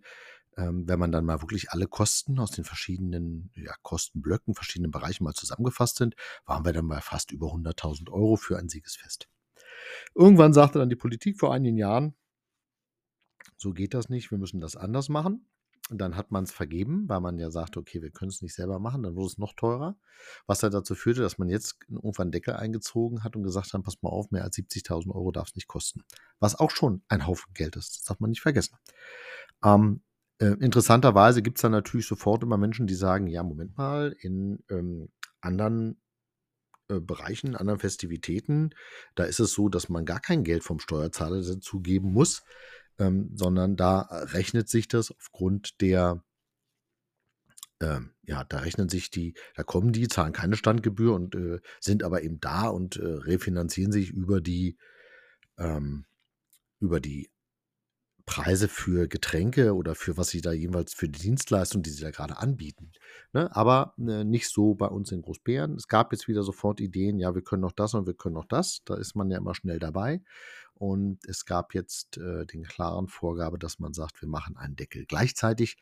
ähm, 0.58 0.88
wenn 0.88 1.00
man 1.00 1.12
dann 1.12 1.26
mal 1.26 1.42
wirklich 1.42 1.72
alle 1.72 1.88
Kosten 1.88 2.40
aus 2.40 2.52
den 2.52 2.64
verschiedenen 2.64 3.52
ja, 3.56 3.74
Kostenblöcken, 3.82 4.54
verschiedenen 4.54 4.92
Bereichen 4.92 5.24
mal 5.24 5.34
zusammengefasst 5.34 5.98
sind, 5.98 6.16
waren 6.46 6.66
wir 6.66 6.74
dann 6.74 6.88
bei 6.88 7.02
fast 7.02 7.32
über 7.32 7.48
100.000 7.48 8.12
Euro 8.12 8.36
für 8.36 8.58
ein 8.58 8.70
Siegesfest. 8.70 9.28
Irgendwann 10.16 10.54
sagte 10.54 10.80
dann 10.80 10.90
die 10.90 10.96
Politik 10.96 11.40
vor 11.40 11.54
einigen 11.54 11.78
Jahren, 11.78 12.16
so 13.58 13.72
geht 13.72 13.94
das 13.94 14.10
nicht, 14.10 14.32
wir 14.32 14.38
müssen 14.38 14.62
das 14.62 14.76
anders 14.76 15.10
machen. 15.10 15.48
Dann 15.90 16.16
hat 16.16 16.32
man 16.32 16.46
es 16.46 16.52
vergeben, 16.52 17.10
weil 17.10 17.20
man 17.20 17.38
ja 17.38 17.52
sagte, 17.52 17.80
okay, 17.80 18.02
wir 18.02 18.10
können 18.10 18.30
es 18.30 18.42
nicht 18.42 18.56
selber 18.56 18.80
machen, 18.80 19.04
dann 19.04 19.16
wurde 19.16 19.28
es 19.28 19.38
noch 19.38 19.54
teurer. 19.54 19.98
Was 20.48 20.60
dann 20.60 20.72
dazu 20.72 20.96
führte, 20.96 21.22
dass 21.22 21.38
man 21.38 21.50
jetzt 21.50 21.78
irgendwann 21.90 22.32
Deckel 22.32 22.54
eingezogen 22.54 23.24
hat 23.24 23.36
und 23.36 23.44
gesagt 23.44 23.74
hat, 23.74 23.84
pass 23.84 24.02
mal 24.02 24.10
auf, 24.10 24.32
mehr 24.32 24.44
als 24.44 24.58
70.000 24.58 25.14
Euro 25.14 25.32
darf 25.32 25.50
es 25.50 25.56
nicht 25.56 25.68
kosten. 25.68 26.04
Was 26.40 26.56
auch 26.56 26.72
schon 26.72 27.04
ein 27.10 27.28
Haufen 27.28 27.54
Geld 27.54 27.76
ist, 27.76 27.98
das 27.98 28.04
darf 28.04 28.20
man 28.22 28.30
nicht 28.30 28.42
vergessen. 28.42 28.78
Ähm, 29.64 30.02
äh, 30.40 30.56
interessanterweise 30.62 31.42
gibt 31.42 31.58
es 31.58 31.62
dann 31.64 31.74
natürlich 31.74 32.08
sofort 32.08 32.44
immer 32.44 32.58
Menschen, 32.58 32.88
die 32.88 32.96
sagen, 32.96 33.28
ja, 33.28 33.44
Moment 33.44 33.78
mal, 33.78 34.16
in 34.22 34.64
ähm, 34.70 35.10
anderen 35.42 36.02
äh, 36.90 37.00
Bereichen, 37.00 37.56
anderen 37.56 37.80
Festivitäten, 37.80 38.72
da 39.16 39.26
ist 39.26 39.40
es 39.40 39.52
so, 39.54 39.70
dass 39.70 39.90
man 39.90 40.06
gar 40.06 40.20
kein 40.20 40.44
Geld 40.44 40.64
vom 40.64 40.80
Steuerzahler 40.80 41.42
dazu 41.42 41.82
geben 41.82 42.14
muss 42.14 42.44
ähm, 43.00 43.32
sondern 43.36 43.76
da 43.76 44.02
rechnet 44.02 44.70
sich 44.70 44.88
das 44.88 45.12
aufgrund 45.12 45.82
der, 45.82 46.24
ähm, 47.82 48.14
ja, 48.24 48.44
da 48.44 48.60
rechnen 48.60 48.90
sich 48.90 49.10
die, 49.10 49.34
da 49.56 49.64
kommen 49.64 49.92
die, 49.92 50.08
zahlen 50.08 50.34
keine 50.34 50.56
Standgebühr 50.56 51.14
und 51.14 51.36
äh, 51.36 51.60
sind 51.80 52.04
aber 52.04 52.24
eben 52.24 52.40
da 52.40 52.68
und 52.68 52.98
äh, 52.98 53.06
refinanzieren 53.06 53.92
sich 53.92 54.12
über 54.12 54.42
die, 54.42 54.78
ähm, 55.58 56.06
über 56.80 57.00
die 57.00 57.33
Preise 58.26 58.70
für 58.70 59.08
Getränke 59.08 59.76
oder 59.76 59.96
für 59.96 60.18
was 60.18 60.30
sie 60.30 60.42
da 60.42 60.54
jeweils 60.54 60.94
für 60.94 61.10
die 61.10 61.20
Dienstleistung, 61.20 61.84
die 61.84 61.90
sie 61.90 62.02
da 62.02 62.12
gerade 62.12 62.38
anbieten. 62.38 62.92
Ne? 63.34 63.54
Aber 63.56 63.94
äh, 63.98 64.24
nicht 64.24 64.48
so 64.50 64.76
bei 64.76 64.88
uns 64.88 65.12
in 65.12 65.22
Großbären. 65.22 65.76
Es 65.76 65.88
gab 65.88 66.14
jetzt 66.14 66.28
wieder 66.28 66.44
sofort 66.44 66.80
Ideen, 66.80 67.20
ja, 67.20 67.36
wir 67.36 67.42
können 67.42 67.62
noch 67.62 67.74
das 67.74 67.94
und 67.94 68.08
wir 68.08 68.14
können 68.14 68.36
noch 68.36 68.46
das. 68.46 68.82
Da 68.86 68.96
ist 68.96 69.16
man 69.16 69.30
ja 69.30 69.38
immer 69.38 69.56
schnell 69.56 69.80
dabei. 69.80 70.22
Und 70.74 71.20
es 71.28 71.46
gab 71.46 71.74
jetzt 71.74 72.18
äh, 72.18 72.46
den 72.46 72.64
klaren 72.64 73.08
Vorgabe, 73.08 73.60
dass 73.60 73.80
man 73.80 73.94
sagt, 73.94 74.22
wir 74.22 74.30
machen 74.30 74.58
einen 74.58 74.76
Deckel. 74.76 75.06
Gleichzeitig 75.06 75.78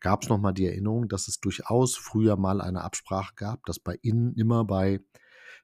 gab 0.00 0.22
es 0.22 0.28
nochmal 0.28 0.54
die 0.54 0.66
Erinnerung, 0.66 1.08
dass 1.08 1.26
es 1.26 1.40
durchaus 1.40 1.96
früher 1.96 2.36
mal 2.36 2.60
eine 2.60 2.84
Absprache 2.84 3.34
gab, 3.34 3.64
dass 3.64 3.78
bei 3.80 3.98
Ihnen 4.02 4.34
immer 4.34 4.64
bei 4.64 5.00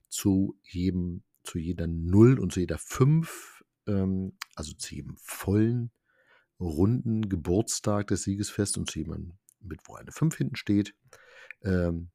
zu 0.09 0.57
jedem, 0.63 1.23
zu 1.43 1.59
jeder 1.59 1.87
Null 1.87 2.39
und 2.39 2.53
zu 2.53 2.61
jeder 2.61 2.79
Fünf, 2.79 3.63
ähm, 3.87 4.33
also 4.55 4.73
zu 4.73 4.95
jedem 4.95 5.17
vollen 5.19 5.91
runden 6.61 7.29
Geburtstag 7.29 8.09
des 8.09 8.23
Siegesfests 8.23 8.77
und 8.77 8.90
zu 8.90 9.01
jemandem, 9.01 9.38
mit 9.61 9.81
wo 9.87 9.95
eine 9.95 10.12
5 10.12 10.37
hinten 10.37 10.57
steht, 10.57 10.95
ähm, 11.62 12.11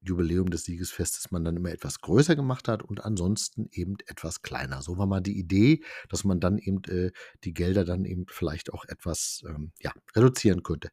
Jubiläum 0.00 0.50
des 0.50 0.64
Siegesfestes 0.64 1.30
man 1.30 1.44
dann 1.44 1.56
immer 1.56 1.70
etwas 1.70 2.00
größer 2.00 2.36
gemacht 2.36 2.68
hat 2.68 2.82
und 2.82 3.04
ansonsten 3.04 3.68
eben 3.72 3.96
etwas 4.06 4.42
kleiner. 4.42 4.82
So 4.82 4.98
war 4.98 5.06
mal 5.06 5.20
die 5.20 5.38
Idee, 5.38 5.82
dass 6.08 6.24
man 6.24 6.40
dann 6.40 6.58
eben 6.58 6.82
äh, 6.84 7.10
die 7.44 7.52
Gelder 7.52 7.84
dann 7.84 8.04
eben 8.04 8.26
vielleicht 8.28 8.72
auch 8.72 8.84
etwas 8.84 9.42
ähm, 9.48 9.72
ja, 9.80 9.92
reduzieren 10.14 10.62
könnte. 10.62 10.90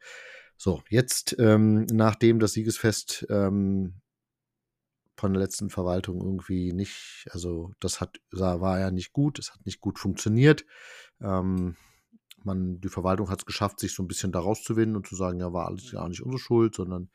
So, 0.57 0.83
jetzt, 0.89 1.35
ähm, 1.39 1.85
nachdem 1.91 2.39
das 2.39 2.53
Siegesfest 2.53 3.25
ähm, 3.29 4.01
von 5.15 5.33
der 5.33 5.41
letzten 5.41 5.69
Verwaltung 5.69 6.21
irgendwie 6.21 6.73
nicht, 6.73 7.27
also 7.31 7.71
das 7.79 8.01
hat, 8.01 8.19
war 8.31 8.79
ja 8.79 8.89
nicht 8.89 9.13
gut, 9.13 9.39
es 9.39 9.51
hat 9.51 9.65
nicht 9.65 9.79
gut 9.79 9.99
funktioniert. 9.99 10.65
Ähm, 11.21 11.75
man, 12.45 12.79
die 12.81 12.89
Verwaltung 12.89 13.29
hat 13.29 13.39
es 13.39 13.45
geschafft, 13.45 13.79
sich 13.79 13.93
so 13.93 14.03
ein 14.03 14.07
bisschen 14.07 14.31
da 14.31 14.39
rauszuwinden 14.39 14.95
und 14.95 15.07
zu 15.07 15.15
sagen, 15.15 15.39
ja, 15.39 15.53
war 15.53 15.67
alles 15.67 15.91
gar 15.91 16.07
nicht 16.09 16.21
unsere 16.21 16.39
Schuld, 16.39 16.75
sondern 16.75 17.09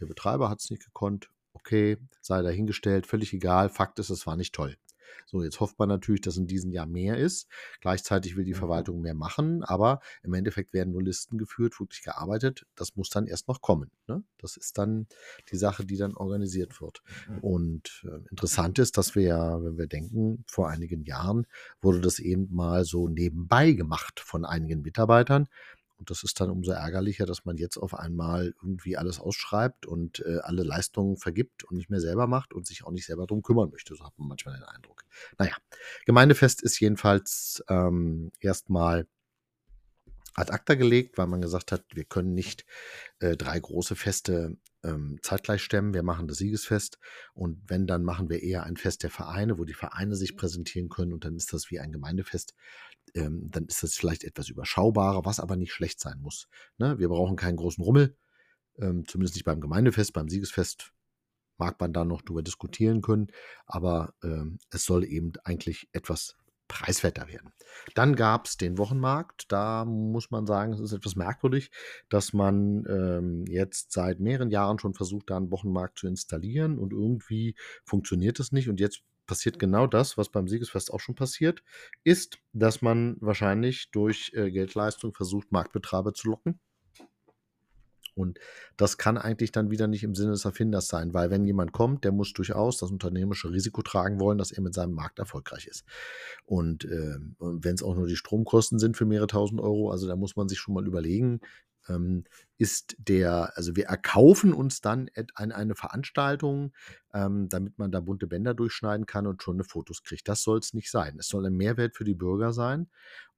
der 0.00 0.06
Betreiber 0.06 0.48
hat 0.48 0.60
es 0.60 0.70
nicht 0.70 0.84
gekonnt. 0.84 1.30
Okay, 1.52 1.98
sei 2.20 2.42
dahingestellt, 2.42 3.06
völlig 3.06 3.32
egal. 3.32 3.68
Fakt 3.68 3.98
ist, 3.98 4.10
es 4.10 4.26
war 4.26 4.36
nicht 4.36 4.54
toll. 4.54 4.76
So, 5.26 5.42
jetzt 5.42 5.60
hofft 5.60 5.78
man 5.78 5.88
natürlich, 5.88 6.20
dass 6.20 6.36
in 6.36 6.46
diesem 6.46 6.72
Jahr 6.72 6.86
mehr 6.86 7.16
ist. 7.16 7.48
Gleichzeitig 7.80 8.36
will 8.36 8.44
die 8.44 8.54
mhm. 8.54 8.58
Verwaltung 8.58 9.00
mehr 9.00 9.14
machen, 9.14 9.62
aber 9.62 10.00
im 10.22 10.34
Endeffekt 10.34 10.72
werden 10.72 10.92
nur 10.92 11.02
Listen 11.02 11.38
geführt, 11.38 11.78
wirklich 11.80 12.02
gearbeitet. 12.02 12.66
Das 12.74 12.96
muss 12.96 13.10
dann 13.10 13.26
erst 13.26 13.48
noch 13.48 13.60
kommen. 13.60 13.90
Ne? 14.06 14.22
Das 14.38 14.56
ist 14.56 14.78
dann 14.78 15.06
die 15.50 15.56
Sache, 15.56 15.84
die 15.84 15.96
dann 15.96 16.14
organisiert 16.14 16.80
wird. 16.80 17.02
Mhm. 17.28 17.38
Und 17.38 18.06
äh, 18.06 18.28
interessant 18.30 18.78
ist, 18.78 18.96
dass 18.98 19.14
wir 19.14 19.22
ja, 19.22 19.62
wenn 19.62 19.78
wir 19.78 19.86
denken, 19.86 20.44
vor 20.46 20.68
einigen 20.68 21.04
Jahren 21.04 21.46
wurde 21.80 22.00
das 22.00 22.18
eben 22.18 22.48
mal 22.54 22.84
so 22.84 23.08
nebenbei 23.08 23.72
gemacht 23.72 24.20
von 24.20 24.44
einigen 24.44 24.82
Mitarbeitern. 24.82 25.48
Und 25.96 26.10
das 26.10 26.24
ist 26.24 26.40
dann 26.40 26.50
umso 26.50 26.72
ärgerlicher, 26.72 27.26
dass 27.26 27.44
man 27.44 27.56
jetzt 27.56 27.76
auf 27.76 27.94
einmal 27.94 28.54
irgendwie 28.62 28.96
alles 28.96 29.20
ausschreibt 29.20 29.86
und 29.86 30.20
äh, 30.26 30.38
alle 30.42 30.62
Leistungen 30.62 31.16
vergibt 31.16 31.64
und 31.64 31.76
nicht 31.76 31.90
mehr 31.90 32.00
selber 32.00 32.26
macht 32.26 32.52
und 32.52 32.66
sich 32.66 32.84
auch 32.84 32.90
nicht 32.90 33.06
selber 33.06 33.26
darum 33.26 33.42
kümmern 33.42 33.70
möchte. 33.70 33.94
So 33.94 34.04
hat 34.04 34.18
man 34.18 34.28
manchmal 34.28 34.56
den 34.56 34.64
Eindruck. 34.64 35.04
Naja, 35.38 35.56
Gemeindefest 36.06 36.62
ist 36.62 36.78
jedenfalls 36.80 37.64
ähm, 37.68 38.32
erstmal 38.40 39.06
ad 40.34 40.50
acta 40.50 40.74
gelegt, 40.74 41.18
weil 41.18 41.26
man 41.26 41.40
gesagt 41.40 41.72
hat, 41.72 41.84
wir 41.94 42.04
können 42.04 42.34
nicht 42.34 42.64
äh, 43.20 43.36
drei 43.36 43.58
große 43.58 43.96
Feste 43.96 44.56
ähm, 44.82 45.18
zeitgleich 45.22 45.62
stemmen. 45.62 45.94
Wir 45.94 46.02
machen 46.02 46.28
das 46.28 46.38
Siegesfest 46.38 46.98
und 47.32 47.62
wenn, 47.68 47.86
dann 47.86 48.02
machen 48.04 48.28
wir 48.28 48.42
eher 48.42 48.64
ein 48.64 48.76
Fest 48.76 49.02
der 49.02 49.10
Vereine, 49.10 49.58
wo 49.58 49.64
die 49.64 49.74
Vereine 49.74 50.16
sich 50.16 50.36
präsentieren 50.36 50.88
können 50.88 51.12
und 51.12 51.24
dann 51.24 51.36
ist 51.36 51.52
das 51.52 51.70
wie 51.70 51.80
ein 51.80 51.92
Gemeindefest 51.92 52.54
ähm, 53.14 53.50
dann 53.50 53.66
ist 53.66 53.82
das 53.82 53.94
vielleicht 53.94 54.24
etwas 54.24 54.48
überschaubarer, 54.48 55.24
was 55.24 55.40
aber 55.40 55.56
nicht 55.56 55.72
schlecht 55.72 56.00
sein 56.00 56.18
muss. 56.20 56.48
Ne? 56.78 56.98
Wir 56.98 57.08
brauchen 57.08 57.36
keinen 57.36 57.56
großen 57.56 57.82
Rummel, 57.82 58.16
ähm, 58.78 59.06
zumindest 59.06 59.36
nicht 59.36 59.44
beim 59.44 59.60
Gemeindefest, 59.60 60.12
beim 60.12 60.28
Siegesfest 60.28 60.92
mag 61.56 61.80
man 61.80 61.92
da 61.92 62.04
noch 62.04 62.22
drüber 62.22 62.42
diskutieren 62.42 63.00
können, 63.00 63.28
aber 63.66 64.14
ähm, 64.22 64.58
es 64.70 64.84
soll 64.84 65.04
eben 65.04 65.32
eigentlich 65.44 65.88
etwas 65.92 66.36
preiswerter 66.68 67.28
werden. 67.28 67.52
Dann 67.94 68.16
gab 68.16 68.46
es 68.46 68.56
den 68.56 68.78
Wochenmarkt. 68.78 69.50
Da 69.52 69.84
muss 69.84 70.30
man 70.30 70.46
sagen, 70.46 70.72
es 70.72 70.80
ist 70.80 70.92
etwas 70.92 71.16
merkwürdig, 71.16 71.70
dass 72.08 72.32
man 72.32 72.84
ähm, 72.88 73.44
jetzt 73.46 73.92
seit 73.92 74.20
mehreren 74.20 74.50
Jahren 74.50 74.78
schon 74.78 74.94
versucht, 74.94 75.30
da 75.30 75.36
einen 75.36 75.50
Wochenmarkt 75.50 75.98
zu 75.98 76.06
installieren 76.06 76.78
und 76.78 76.92
irgendwie 76.92 77.54
funktioniert 77.84 78.40
es 78.40 78.52
nicht. 78.52 78.68
Und 78.68 78.80
jetzt 78.80 79.02
passiert 79.26 79.58
genau 79.58 79.86
das, 79.86 80.16
was 80.18 80.28
beim 80.28 80.48
Siegesfest 80.48 80.92
auch 80.92 81.00
schon 81.00 81.14
passiert, 81.14 81.62
ist, 82.04 82.38
dass 82.52 82.82
man 82.82 83.16
wahrscheinlich 83.20 83.90
durch 83.90 84.32
äh, 84.34 84.50
Geldleistung 84.50 85.14
versucht, 85.14 85.52
Marktbetreiber 85.52 86.14
zu 86.14 86.28
locken. 86.28 86.60
Und 88.14 88.38
das 88.76 88.98
kann 88.98 89.18
eigentlich 89.18 89.52
dann 89.52 89.70
wieder 89.70 89.86
nicht 89.86 90.04
im 90.04 90.14
Sinne 90.14 90.32
des 90.32 90.44
Erfinders 90.44 90.88
sein, 90.88 91.14
weil 91.14 91.30
wenn 91.30 91.44
jemand 91.44 91.72
kommt, 91.72 92.04
der 92.04 92.12
muss 92.12 92.32
durchaus 92.32 92.78
das 92.78 92.90
unternehmerische 92.90 93.50
Risiko 93.50 93.82
tragen 93.82 94.20
wollen, 94.20 94.38
dass 94.38 94.52
er 94.52 94.62
mit 94.62 94.74
seinem 94.74 94.94
Markt 94.94 95.18
erfolgreich 95.18 95.66
ist. 95.66 95.84
Und 96.44 96.84
äh, 96.84 97.16
wenn 97.38 97.74
es 97.74 97.82
auch 97.82 97.96
nur 97.96 98.06
die 98.06 98.16
Stromkosten 98.16 98.78
sind 98.78 98.96
für 98.96 99.04
mehrere 99.04 99.26
tausend 99.26 99.60
Euro, 99.60 99.90
also 99.90 100.06
da 100.06 100.16
muss 100.16 100.36
man 100.36 100.48
sich 100.48 100.58
schon 100.58 100.74
mal 100.74 100.86
überlegen, 100.86 101.40
ähm, 101.88 102.24
ist 102.56 102.94
der, 102.98 103.56
also 103.56 103.76
wir 103.76 103.86
erkaufen 103.86 104.52
uns 104.54 104.80
dann 104.80 105.10
eine 105.34 105.74
Veranstaltung, 105.74 106.72
ähm, 107.12 107.48
damit 107.48 107.78
man 107.78 107.90
da 107.90 108.00
bunte 108.00 108.26
Bänder 108.26 108.54
durchschneiden 108.54 109.06
kann 109.06 109.26
und 109.26 109.42
schon 109.42 109.56
eine 109.56 109.64
Fotos 109.64 110.02
kriegt. 110.02 110.28
Das 110.28 110.42
soll 110.42 110.58
es 110.58 110.72
nicht 110.72 110.90
sein. 110.90 111.18
Es 111.18 111.28
soll 111.28 111.46
ein 111.46 111.56
Mehrwert 111.56 111.96
für 111.96 112.04
die 112.04 112.14
Bürger 112.14 112.52
sein. 112.52 112.88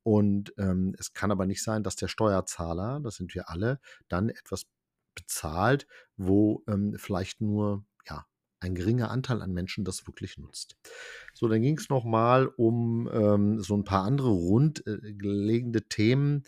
Und 0.06 0.54
ähm, 0.56 0.94
es 1.00 1.14
kann 1.14 1.32
aber 1.32 1.46
nicht 1.46 1.64
sein, 1.64 1.82
dass 1.82 1.96
der 1.96 2.06
Steuerzahler, 2.06 3.00
das 3.02 3.16
sind 3.16 3.34
wir 3.34 3.50
alle, 3.50 3.80
dann 4.06 4.28
etwas 4.28 4.62
bezahlt, 5.16 5.88
wo 6.16 6.62
ähm, 6.68 6.94
vielleicht 6.96 7.40
nur 7.40 7.84
ja, 8.08 8.24
ein 8.60 8.76
geringer 8.76 9.10
Anteil 9.10 9.42
an 9.42 9.52
Menschen 9.52 9.84
das 9.84 10.06
wirklich 10.06 10.38
nutzt. 10.38 10.76
So, 11.34 11.48
dann 11.48 11.60
ging 11.60 11.76
es 11.76 11.88
nochmal 11.88 12.46
um 12.46 13.10
ähm, 13.12 13.60
so 13.60 13.76
ein 13.76 13.82
paar 13.82 14.04
andere 14.04 14.30
grundlegende 14.30 15.82
Themen 15.88 16.44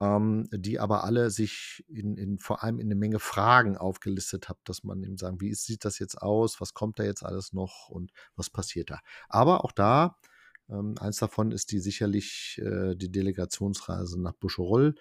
ähm, 0.00 0.48
die 0.52 0.78
aber 0.78 1.02
alle 1.02 1.30
sich 1.30 1.84
in, 1.88 2.16
in, 2.16 2.38
vor 2.38 2.62
allem 2.62 2.78
in 2.78 2.86
eine 2.86 2.94
Menge 2.94 3.18
Fragen 3.18 3.76
aufgelistet 3.76 4.48
haben, 4.48 4.60
dass 4.62 4.84
man 4.84 5.02
eben 5.02 5.16
sagen, 5.16 5.40
wie 5.40 5.52
sieht 5.52 5.84
das 5.84 5.98
jetzt 5.98 6.22
aus, 6.22 6.60
was 6.60 6.74
kommt 6.74 7.00
da 7.00 7.02
jetzt 7.02 7.24
alles 7.24 7.52
noch 7.52 7.88
und 7.88 8.12
was 8.36 8.50
passiert 8.50 8.90
da. 8.90 9.00
Aber 9.28 9.64
auch 9.64 9.72
da, 9.72 10.16
ähm, 10.70 10.94
eins 10.98 11.18
davon 11.18 11.52
ist 11.52 11.72
die 11.72 11.78
sicherlich 11.78 12.60
äh, 12.64 12.94
die 12.96 13.12
Delegationsreise 13.12 14.20
nach 14.20 14.32
Buscherol, 14.32 14.94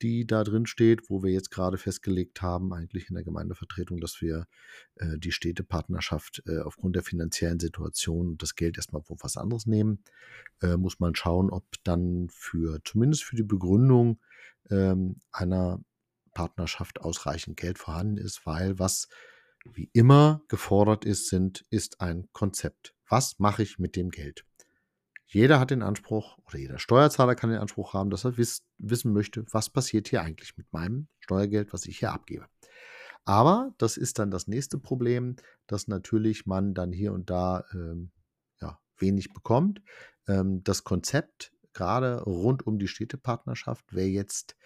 die 0.00 0.26
da 0.26 0.44
drin 0.44 0.66
steht, 0.66 1.10
wo 1.10 1.22
wir 1.22 1.30
jetzt 1.30 1.50
gerade 1.50 1.76
festgelegt 1.76 2.40
haben, 2.40 2.72
eigentlich 2.72 3.10
in 3.10 3.14
der 3.14 3.24
Gemeindevertretung, 3.24 4.00
dass 4.00 4.20
wir 4.22 4.46
äh, 4.96 5.18
die 5.18 5.32
Städtepartnerschaft 5.32 6.42
äh, 6.46 6.60
aufgrund 6.60 6.96
der 6.96 7.02
finanziellen 7.02 7.60
Situation 7.60 8.38
das 8.38 8.54
Geld 8.54 8.78
erstmal 8.78 9.02
für 9.02 9.16
was 9.20 9.36
anderes 9.36 9.66
nehmen. 9.66 10.02
Äh, 10.62 10.76
muss 10.76 11.00
man 11.00 11.14
schauen, 11.14 11.50
ob 11.50 11.64
dann 11.84 12.28
für, 12.30 12.80
zumindest 12.84 13.24
für 13.24 13.36
die 13.36 13.42
Begründung 13.42 14.20
ähm, 14.70 15.16
einer 15.32 15.84
Partnerschaft 16.32 17.00
ausreichend 17.00 17.58
Geld 17.58 17.78
vorhanden 17.78 18.16
ist, 18.16 18.46
weil 18.46 18.78
was 18.78 19.08
wie 19.64 19.90
immer 19.92 20.42
gefordert 20.48 21.04
ist, 21.04 21.28
sind, 21.28 21.66
ist 21.68 22.00
ein 22.00 22.28
Konzept. 22.32 22.94
Was 23.08 23.38
mache 23.38 23.62
ich 23.62 23.78
mit 23.78 23.96
dem 23.96 24.10
Geld? 24.10 24.46
Jeder 25.32 25.60
hat 25.60 25.70
den 25.70 25.82
Anspruch 25.82 26.38
oder 26.44 26.58
jeder 26.58 26.80
Steuerzahler 26.80 27.36
kann 27.36 27.50
den 27.50 27.60
Anspruch 27.60 27.94
haben, 27.94 28.10
dass 28.10 28.24
er 28.24 28.36
wiss, 28.36 28.64
wissen 28.78 29.12
möchte, 29.12 29.44
was 29.52 29.70
passiert 29.70 30.08
hier 30.08 30.22
eigentlich 30.22 30.56
mit 30.58 30.72
meinem 30.72 31.06
Steuergeld, 31.20 31.72
was 31.72 31.86
ich 31.86 32.00
hier 32.00 32.12
abgebe. 32.12 32.46
Aber 33.24 33.72
das 33.78 33.96
ist 33.96 34.18
dann 34.18 34.32
das 34.32 34.48
nächste 34.48 34.76
Problem, 34.76 35.36
dass 35.68 35.86
natürlich 35.86 36.46
man 36.46 36.74
dann 36.74 36.90
hier 36.90 37.12
und 37.12 37.30
da 37.30 37.64
ähm, 37.72 38.10
ja, 38.60 38.80
wenig 38.98 39.32
bekommt. 39.32 39.80
Ähm, 40.26 40.64
das 40.64 40.82
Konzept 40.82 41.52
gerade 41.74 42.22
rund 42.22 42.66
um 42.66 42.80
die 42.80 42.88
Städtepartnerschaft 42.88 43.94
wäre 43.94 44.08
jetzt 44.08 44.56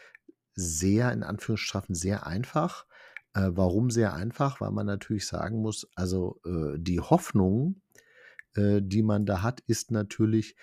sehr, 0.55 1.13
in 1.13 1.23
Anführungsstrichen, 1.25 1.95
sehr 1.95 2.27
einfach. 2.27 2.87
Äh, 3.35 3.51
warum 3.51 3.91
sehr 3.91 4.15
einfach? 4.15 4.63
Weil 4.63 4.71
man 4.71 4.87
natürlich 4.87 5.27
sagen 5.27 5.61
muss, 5.61 5.87
also 5.95 6.41
äh, 6.47 6.79
die 6.79 7.01
Hoffnung, 7.01 7.83
äh, 8.57 8.81
die 8.83 9.03
man 9.03 9.27
da 9.27 9.43
hat, 9.43 9.61
ist 9.67 9.91
natürlich, 9.91 10.57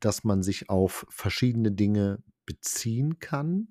dass 0.00 0.24
man 0.24 0.42
sich 0.42 0.70
auf 0.70 1.06
verschiedene 1.10 1.72
Dinge 1.72 2.22
beziehen 2.46 3.18
kann, 3.18 3.68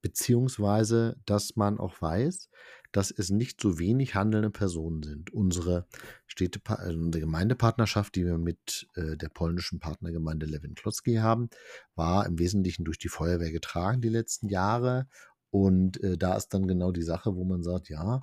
beziehungsweise 0.00 1.16
dass 1.26 1.56
man 1.56 1.78
auch 1.78 2.00
weiß, 2.00 2.48
dass 2.92 3.10
es 3.10 3.30
nicht 3.30 3.60
so 3.60 3.78
wenig 3.78 4.14
handelnde 4.14 4.50
Personen 4.50 5.02
sind. 5.02 5.32
Unsere, 5.32 5.86
Städte, 6.26 6.60
also 6.66 6.98
unsere 6.98 7.20
Gemeindepartnerschaft, 7.20 8.14
die 8.14 8.24
wir 8.24 8.38
mit 8.38 8.86
äh, 8.94 9.16
der 9.16 9.30
polnischen 9.30 9.80
Partnergemeinde 9.80 10.46
Lewin 10.46 10.74
Klotzki 10.74 11.16
haben, 11.16 11.48
war 11.94 12.26
im 12.26 12.38
Wesentlichen 12.38 12.84
durch 12.84 12.98
die 12.98 13.08
Feuerwehr 13.08 13.50
getragen 13.50 14.02
die 14.02 14.10
letzten 14.10 14.48
Jahre. 14.48 15.08
Und 15.50 16.02
äh, 16.02 16.18
da 16.18 16.36
ist 16.36 16.48
dann 16.48 16.68
genau 16.68 16.92
die 16.92 17.02
Sache, 17.02 17.34
wo 17.34 17.44
man 17.44 17.62
sagt, 17.62 17.88
ja, 17.88 18.22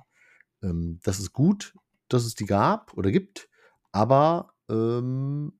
ähm, 0.62 1.00
das 1.02 1.18
ist 1.18 1.32
gut, 1.32 1.74
dass 2.12 2.24
es 2.24 2.34
die 2.34 2.46
gab 2.46 2.92
oder 2.94 3.10
gibt, 3.10 3.48
aber 3.92 4.54
ähm, 4.68 5.52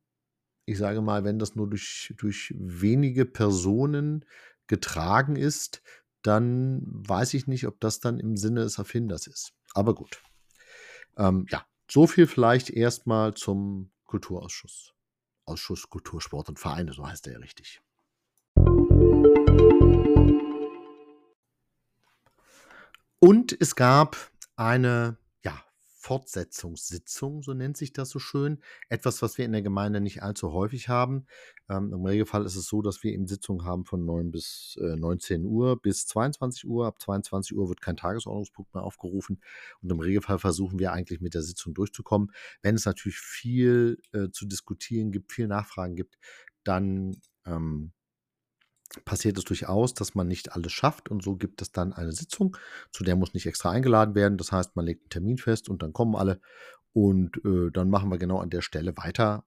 ich 0.67 0.79
sage 0.79 1.01
mal, 1.01 1.25
wenn 1.25 1.39
das 1.39 1.57
nur 1.57 1.69
durch, 1.69 2.15
durch 2.17 2.55
wenige 2.57 3.25
Personen 3.25 4.25
getragen 4.67 5.37
ist, 5.37 5.83
dann 6.23 6.83
weiß 6.87 7.35
ich 7.35 7.47
nicht, 7.47 7.67
ob 7.67 7.81
das 7.81 7.99
dann 7.99 8.21
im 8.21 8.37
Sinne 8.37 8.61
des 8.61 8.79
Erfinders 8.79 9.27
ist. 9.27 9.53
Aber 9.75 9.95
gut. 9.95 10.23
Ähm, 11.17 11.47
ja, 11.51 11.65
so 11.91 12.07
viel 12.07 12.27
vielleicht 12.27 12.71
erstmal 12.71 13.35
zum 13.35 13.91
Kulturausschuss. 14.05 14.95
Ausschuss 15.45 15.89
Kultur, 15.89 16.21
Sport 16.21 16.49
und 16.51 16.59
Vereine, 16.59 16.93
so 16.93 17.07
heißt 17.07 17.27
er 17.27 17.33
ja 17.35 17.39
richtig. 17.41 17.81
Und 23.19 23.57
es 23.61 23.75
gab 23.75 24.31
eine 24.57 25.17
Fortsetzungssitzung, 26.01 27.43
so 27.43 27.53
nennt 27.53 27.77
sich 27.77 27.93
das 27.93 28.09
so 28.09 28.19
schön. 28.19 28.63
Etwas, 28.89 29.21
was 29.21 29.37
wir 29.37 29.45
in 29.45 29.53
der 29.53 29.61
Gemeinde 29.61 30.01
nicht 30.01 30.23
allzu 30.23 30.51
häufig 30.53 30.89
haben. 30.89 31.27
Ähm, 31.69 31.93
Im 31.93 32.07
Regelfall 32.07 32.47
ist 32.47 32.57
es 32.57 32.67
so, 32.67 32.81
dass 32.81 33.03
wir 33.03 33.13
eben 33.13 33.27
Sitzungen 33.27 33.67
haben 33.67 33.85
von 33.85 34.07
9 34.07 34.31
bis 34.31 34.79
äh, 34.81 34.97
19 34.97 35.45
Uhr 35.45 35.79
bis 35.79 36.07
22 36.07 36.67
Uhr. 36.67 36.87
Ab 36.87 37.03
22 37.03 37.55
Uhr 37.55 37.69
wird 37.69 37.83
kein 37.83 37.99
Tagesordnungspunkt 37.99 38.73
mehr 38.75 38.83
aufgerufen. 38.83 39.43
Und 39.83 39.93
im 39.93 40.01
Regelfall 40.01 40.39
versuchen 40.39 40.79
wir 40.79 40.93
eigentlich 40.93 41.21
mit 41.21 41.35
der 41.35 41.43
Sitzung 41.43 41.75
durchzukommen. 41.75 42.33
Wenn 42.63 42.77
es 42.77 42.87
natürlich 42.87 43.19
viel 43.19 43.99
äh, 44.13 44.31
zu 44.31 44.47
diskutieren 44.47 45.13
gibt, 45.13 45.33
viel 45.33 45.49
Nachfragen 45.49 45.97
gibt, 45.97 46.17
dann 46.65 47.21
ähm, 47.45 47.93
passiert 49.05 49.39
es 49.39 49.45
durchaus, 49.45 49.95
dass 49.95 50.15
man 50.15 50.29
nicht 50.29 50.53
alles 50.53 50.73
schafft 50.73 51.11
und 51.11 51.23
so 51.23 51.37
gibt 51.37 51.63
es 51.63 51.73
dann 51.73 51.93
eine 51.93 52.13
Sitzung, 52.13 52.57
zu 52.91 53.05
der 53.05 53.17
muss 53.17 53.35
nicht 53.35 53.47
extra 53.47 53.71
eingeladen 53.71 54.15
werden. 54.15 54.39
Das 54.39 54.53
heißt, 54.53 54.77
man 54.77 54.87
legt 54.87 55.03
einen 55.03 55.11
Termin 55.11 55.39
fest 55.39 55.69
und 55.69 55.83
dann 55.83 55.93
kommen 55.93 56.17
alle 56.17 56.41
und 56.93 57.37
äh, 57.45 57.71
dann 57.71 57.91
machen 57.91 58.11
wir 58.11 58.19
genau 58.19 58.41
an 58.41 58.51
der 58.51 58.63
Stelle 58.63 58.97
weiter, 58.97 59.45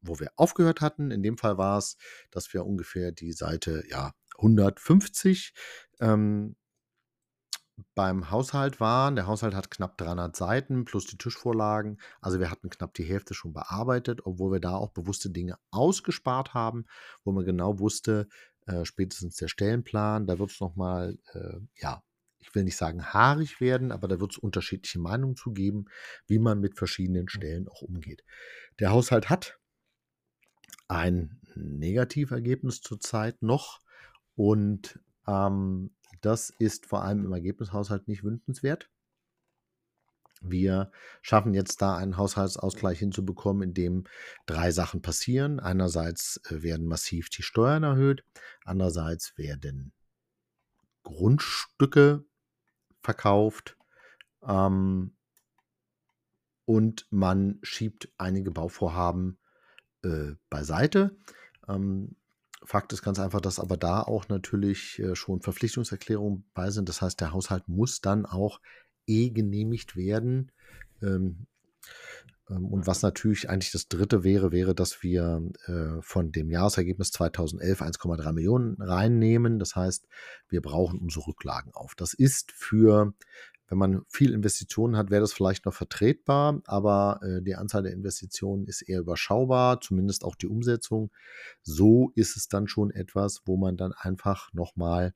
wo 0.00 0.20
wir 0.20 0.30
aufgehört 0.36 0.80
hatten. 0.80 1.10
In 1.10 1.22
dem 1.22 1.38
Fall 1.38 1.58
war 1.58 1.78
es, 1.78 1.96
dass 2.30 2.52
wir 2.54 2.64
ungefähr 2.64 3.12
die 3.12 3.32
Seite 3.32 3.82
ja 3.88 4.12
150 4.38 5.54
ähm, 6.00 6.54
beim 7.94 8.30
Haushalt 8.30 8.80
waren. 8.80 9.16
Der 9.16 9.26
Haushalt 9.26 9.54
hat 9.54 9.70
knapp 9.70 9.98
300 9.98 10.34
Seiten 10.36 10.84
plus 10.84 11.06
die 11.06 11.18
Tischvorlagen. 11.18 11.98
Also 12.20 12.40
wir 12.40 12.50
hatten 12.50 12.70
knapp 12.70 12.94
die 12.94 13.04
Hälfte 13.04 13.34
schon 13.34 13.52
bearbeitet, 13.52 14.24
obwohl 14.24 14.52
wir 14.52 14.60
da 14.60 14.74
auch 14.74 14.90
bewusste 14.90 15.30
Dinge 15.30 15.58
ausgespart 15.70 16.54
haben, 16.54 16.86
wo 17.24 17.32
man 17.32 17.44
genau 17.44 17.78
wusste, 17.78 18.28
äh, 18.68 18.84
spätestens 18.84 19.36
der 19.36 19.48
Stellenplan, 19.48 20.26
da 20.26 20.38
wird 20.38 20.50
es 20.50 20.60
nochmal, 20.60 21.18
äh, 21.32 21.58
ja, 21.80 22.02
ich 22.38 22.54
will 22.54 22.64
nicht 22.64 22.76
sagen 22.76 23.04
haarig 23.04 23.60
werden, 23.60 23.90
aber 23.90 24.08
da 24.08 24.20
wird 24.20 24.32
es 24.32 24.38
unterschiedliche 24.38 25.00
Meinungen 25.00 25.36
zu 25.36 25.52
geben, 25.52 25.86
wie 26.26 26.38
man 26.38 26.60
mit 26.60 26.76
verschiedenen 26.76 27.22
mhm. 27.22 27.28
Stellen 27.28 27.68
auch 27.68 27.82
umgeht. 27.82 28.24
Der 28.78 28.90
Haushalt 28.90 29.30
hat 29.30 29.58
ein 30.86 31.40
Negativergebnis 31.54 32.80
zurzeit 32.80 33.42
noch 33.42 33.80
und 34.36 35.00
ähm, 35.26 35.90
das 36.20 36.52
ist 36.58 36.86
vor 36.86 37.02
allem 37.04 37.24
im 37.24 37.32
Ergebnishaushalt 37.32 38.06
nicht 38.06 38.22
wünschenswert. 38.22 38.90
Wir 40.40 40.90
schaffen 41.22 41.54
jetzt 41.54 41.82
da 41.82 41.96
einen 41.96 42.16
Haushaltsausgleich 42.16 42.98
hinzubekommen, 42.98 43.62
in 43.62 43.74
dem 43.74 44.04
drei 44.46 44.70
Sachen 44.70 45.02
passieren. 45.02 45.60
Einerseits 45.60 46.40
äh, 46.50 46.62
werden 46.62 46.86
massiv 46.86 47.28
die 47.30 47.42
Steuern 47.42 47.82
erhöht, 47.82 48.24
andererseits 48.64 49.36
werden 49.36 49.92
Grundstücke 51.02 52.24
verkauft 53.00 53.76
ähm, 54.46 55.14
und 56.64 57.06
man 57.10 57.58
schiebt 57.62 58.12
einige 58.18 58.50
Bauvorhaben 58.50 59.38
äh, 60.02 60.32
beiseite. 60.50 61.16
Ähm, 61.66 62.16
Fakt 62.64 62.92
ist 62.92 63.02
ganz 63.02 63.18
einfach, 63.20 63.40
dass 63.40 63.60
aber 63.60 63.76
da 63.76 64.02
auch 64.02 64.28
natürlich 64.28 64.98
äh, 64.98 65.14
schon 65.14 65.40
Verpflichtungserklärungen 65.40 66.44
bei 66.54 66.70
sind. 66.70 66.88
Das 66.88 67.00
heißt, 67.00 67.20
der 67.20 67.32
Haushalt 67.32 67.68
muss 67.68 68.00
dann 68.00 68.26
auch 68.26 68.60
eh 69.08 69.30
genehmigt 69.30 69.96
werden. 69.96 70.52
Ähm, 71.02 71.46
ähm, 72.50 72.66
und 72.66 72.86
was 72.86 73.02
natürlich 73.02 73.48
eigentlich 73.48 73.72
das 73.72 73.88
dritte 73.88 74.24
wäre, 74.24 74.52
wäre, 74.52 74.74
dass 74.74 75.02
wir 75.02 75.42
äh, 75.66 76.00
von 76.00 76.32
dem 76.32 76.50
Jahresergebnis 76.50 77.12
2011 77.12 77.82
1,3 77.82 78.32
Millionen 78.32 78.80
reinnehmen. 78.80 79.58
Das 79.58 79.76
heißt, 79.76 80.06
wir 80.48 80.62
brauchen 80.62 81.00
unsere 81.00 81.26
Rücklagen 81.26 81.72
auf. 81.74 81.94
Das 81.94 82.14
ist 82.14 82.52
für, 82.52 83.14
wenn 83.68 83.78
man 83.78 84.02
viel 84.08 84.32
Investitionen 84.32 84.96
hat, 84.96 85.10
wäre 85.10 85.20
das 85.20 85.32
vielleicht 85.32 85.66
noch 85.66 85.74
vertretbar, 85.74 86.60
aber 86.64 87.20
äh, 87.22 87.42
die 87.42 87.54
Anzahl 87.54 87.82
der 87.82 87.92
Investitionen 87.92 88.66
ist 88.66 88.82
eher 88.82 89.00
überschaubar, 89.00 89.80
zumindest 89.80 90.24
auch 90.24 90.36
die 90.36 90.48
Umsetzung. 90.48 91.10
So 91.62 92.12
ist 92.14 92.36
es 92.36 92.48
dann 92.48 92.68
schon 92.68 92.90
etwas, 92.90 93.42
wo 93.44 93.56
man 93.56 93.76
dann 93.76 93.92
einfach 93.92 94.52
nochmal 94.52 95.14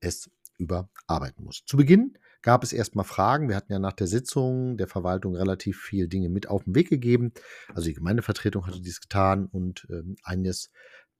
es 0.00 0.30
überarbeiten 0.58 1.44
muss. 1.44 1.64
Zu 1.66 1.76
Beginn 1.76 2.16
gab 2.44 2.62
es 2.62 2.74
erstmal 2.74 3.06
Fragen. 3.06 3.48
Wir 3.48 3.56
hatten 3.56 3.72
ja 3.72 3.78
nach 3.78 3.94
der 3.94 4.06
Sitzung 4.06 4.76
der 4.76 4.86
Verwaltung 4.86 5.34
relativ 5.34 5.80
viel 5.80 6.08
Dinge 6.08 6.28
mit 6.28 6.46
auf 6.46 6.64
den 6.64 6.74
Weg 6.74 6.90
gegeben. 6.90 7.32
Also 7.74 7.88
die 7.88 7.94
Gemeindevertretung 7.94 8.66
hatte 8.66 8.82
dies 8.82 9.00
getan 9.00 9.46
und 9.46 9.86
ähm, 9.90 10.16
eines 10.22 10.70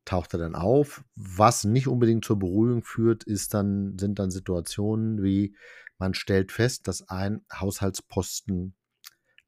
tauchte 0.04 0.36
dann 0.36 0.54
auf. 0.54 1.02
Was 1.16 1.64
nicht 1.64 1.88
unbedingt 1.88 2.26
zur 2.26 2.38
Beruhigung 2.38 2.84
führt, 2.84 3.24
ist 3.24 3.54
dann, 3.54 3.98
sind 3.98 4.18
dann 4.18 4.30
Situationen 4.30 5.22
wie 5.22 5.56
man 5.96 6.12
stellt 6.12 6.52
fest, 6.52 6.88
dass 6.88 7.08
ein 7.08 7.40
Haushaltsposten 7.50 8.74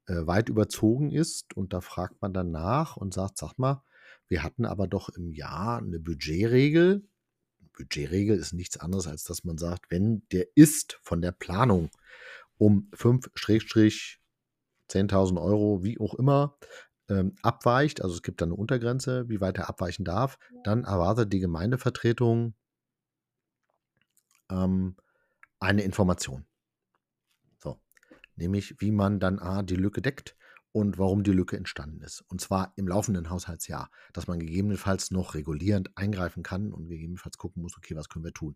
äh, 0.07 0.25
weit 0.25 0.49
überzogen 0.49 1.11
ist 1.11 1.55
und 1.55 1.73
da 1.73 1.81
fragt 1.81 2.19
man 2.23 2.33
dann 2.33 2.49
nach 2.49 2.97
und 2.97 3.13
sagt, 3.13 3.37
sag 3.37 3.59
mal, 3.59 3.83
wir 4.27 4.41
hatten 4.41 4.65
aber 4.65 4.87
doch 4.87 5.09
im 5.09 5.31
Jahr 5.31 5.77
eine 5.77 5.99
Budgetregel, 5.99 7.07
Budgetregel 7.77 8.37
ist 8.37 8.53
nichts 8.53 8.77
anderes, 8.77 9.07
als 9.07 9.23
dass 9.23 9.43
man 9.43 9.57
sagt, 9.57 9.89
wenn 9.91 10.27
der 10.31 10.47
ist 10.55 10.99
von 11.03 11.21
der 11.21 11.31
Planung 11.31 11.89
um 12.57 12.89
5-10.000 12.93 15.41
Euro, 15.41 15.83
wie 15.83 15.99
auch 15.99 16.15
immer, 16.15 16.57
ähm, 17.09 17.35
abweicht, 17.41 18.01
also 18.01 18.15
es 18.15 18.23
gibt 18.23 18.41
da 18.41 18.45
eine 18.45 18.55
Untergrenze, 18.55 19.29
wie 19.29 19.39
weit 19.39 19.57
er 19.57 19.69
abweichen 19.69 20.03
darf, 20.03 20.37
dann 20.63 20.83
erwartet 20.83 21.31
die 21.31 21.39
Gemeindevertretung 21.39 22.55
ähm, 24.49 24.97
eine 25.59 25.83
Information. 25.83 26.45
So, 27.59 27.79
nämlich 28.35 28.81
wie 28.81 28.91
man 28.91 29.19
dann 29.19 29.39
A, 29.39 29.61
die 29.61 29.75
Lücke 29.75 30.01
deckt 30.01 30.35
und 30.77 30.99
warum 30.99 31.23
die 31.23 31.31
Lücke 31.31 31.57
entstanden 31.57 32.01
ist. 32.01 32.23
Und 32.27 32.39
zwar 32.39 32.71
im 32.75 32.87
laufenden 32.87 33.31
Haushaltsjahr, 33.31 33.89
dass 34.13 34.27
man 34.27 34.37
gegebenenfalls 34.37 35.09
noch 35.09 35.33
regulierend 35.33 35.97
eingreifen 35.97 36.43
kann 36.43 36.71
und 36.71 36.87
gegebenenfalls 36.87 37.39
gucken 37.39 37.63
muss, 37.63 37.75
okay, 37.75 37.95
was 37.95 38.09
können 38.09 38.25
wir 38.25 38.33
tun. 38.33 38.55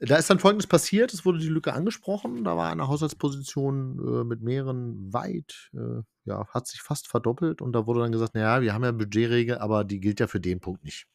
Da 0.00 0.14
ist 0.16 0.30
dann 0.30 0.38
Folgendes 0.38 0.68
passiert, 0.68 1.12
es 1.12 1.24
wurde 1.24 1.40
die 1.40 1.48
Lücke 1.48 1.72
angesprochen, 1.72 2.44
da 2.44 2.56
war 2.56 2.70
eine 2.70 2.86
Haushaltsposition 2.86 3.98
äh, 3.98 4.24
mit 4.24 4.42
mehreren 4.42 5.12
weit, 5.12 5.72
äh, 5.74 6.02
ja, 6.24 6.46
hat 6.48 6.68
sich 6.68 6.80
fast 6.80 7.08
verdoppelt 7.08 7.62
und 7.62 7.72
da 7.72 7.84
wurde 7.88 8.00
dann 8.00 8.12
gesagt, 8.12 8.36
naja, 8.36 8.62
wir 8.62 8.72
haben 8.72 8.84
ja 8.84 8.92
Budgetregel, 8.92 9.58
aber 9.58 9.82
die 9.82 9.98
gilt 9.98 10.20
ja 10.20 10.28
für 10.28 10.40
den 10.40 10.60
Punkt 10.60 10.84
nicht. 10.84 11.08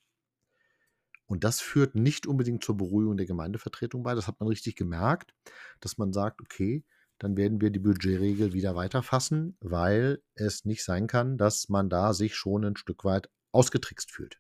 Und 1.28 1.46
das 1.46 1.62
führt 1.62 1.96
nicht 1.96 2.28
unbedingt 2.28 2.62
zur 2.62 2.76
Beruhigung 2.76 3.16
der 3.16 3.26
Gemeindevertretung 3.26 4.04
bei, 4.04 4.16
das 4.16 4.28
hat 4.28 4.40
man 4.42 4.50
richtig 4.50 4.76
gemerkt, 4.76 5.34
dass 5.80 5.98
man 5.98 6.12
sagt, 6.12 6.42
okay, 6.42 6.84
dann 7.20 7.38
werden 7.38 7.62
wir 7.62 7.70
die 7.72 7.80
Budgetregel 7.80 8.54
wieder 8.54 8.76
weiterfassen, 8.76 9.58
weil 9.60 10.22
es 10.36 10.66
nicht 10.66 10.84
sein 10.84 11.08
kann, 11.08 11.38
dass 11.38 11.70
man 11.70 11.90
da 11.90 12.14
sich 12.14 12.36
schon 12.36 12.64
ein 12.66 12.76
Stück 12.78 13.04
weit 13.04 13.30
ausgetrickst 13.52 14.12
fühlt. 14.12 14.40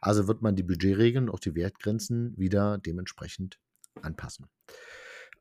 Also 0.00 0.28
wird 0.28 0.42
man 0.42 0.56
die 0.56 0.62
Budgetregeln 0.62 1.28
und 1.28 1.34
auch 1.34 1.40
die 1.40 1.54
Wertgrenzen 1.54 2.36
wieder 2.36 2.78
dementsprechend 2.78 3.58
anpassen. 4.02 4.46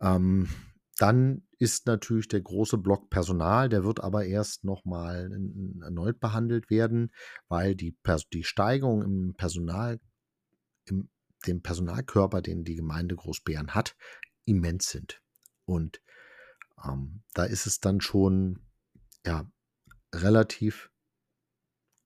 Ähm, 0.02 0.50
dann 0.98 1.44
ist 1.58 1.86
natürlich 1.86 2.28
der 2.28 2.42
große 2.42 2.78
Block 2.78 3.10
Personal, 3.10 3.70
der 3.70 3.84
wird 3.84 4.02
aber 4.02 4.26
erst 4.26 4.64
nochmal 4.66 5.32
erneut 5.82 6.20
behandelt 6.20 6.70
werden, 6.70 7.12
weil 7.48 7.76
die, 7.76 7.98
die 8.34 8.44
Steigerung 8.44 9.04
im 9.04 9.34
Personal, 9.36 10.00
im 10.86 11.10
dem 11.48 11.62
Personalkörper, 11.62 12.42
den 12.42 12.64
die 12.64 12.76
Gemeinde 12.76 13.16
Großbären 13.16 13.74
hat, 13.74 13.96
immens 14.46 14.90
sind. 14.90 15.22
Und 15.66 16.02
ähm, 16.84 17.22
da 17.34 17.44
ist 17.44 17.66
es 17.66 17.80
dann 17.80 18.02
schon 18.02 18.60
ja, 19.26 19.50
relativ 20.14 20.92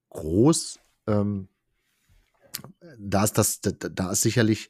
groß. 0.09 0.79
Ähm, 1.07 1.49
da 2.97 3.23
ist 3.23 3.38
das, 3.38 3.62
da 3.62 4.12
ist 4.12 4.21
sicherlich 4.21 4.69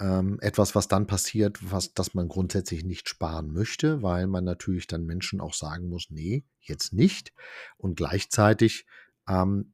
ähm, 0.00 0.38
etwas, 0.40 0.74
was 0.74 0.88
dann 0.88 1.06
passiert, 1.06 1.58
was, 1.70 1.94
dass 1.94 2.14
man 2.14 2.28
grundsätzlich 2.28 2.84
nicht 2.84 3.08
sparen 3.08 3.52
möchte, 3.52 4.02
weil 4.02 4.26
man 4.26 4.44
natürlich 4.44 4.86
dann 4.86 5.04
Menschen 5.04 5.40
auch 5.40 5.54
sagen 5.54 5.88
muss, 5.88 6.06
nee, 6.10 6.44
jetzt 6.60 6.92
nicht. 6.92 7.32
Und 7.76 7.96
gleichzeitig 7.96 8.86
ähm, 9.28 9.73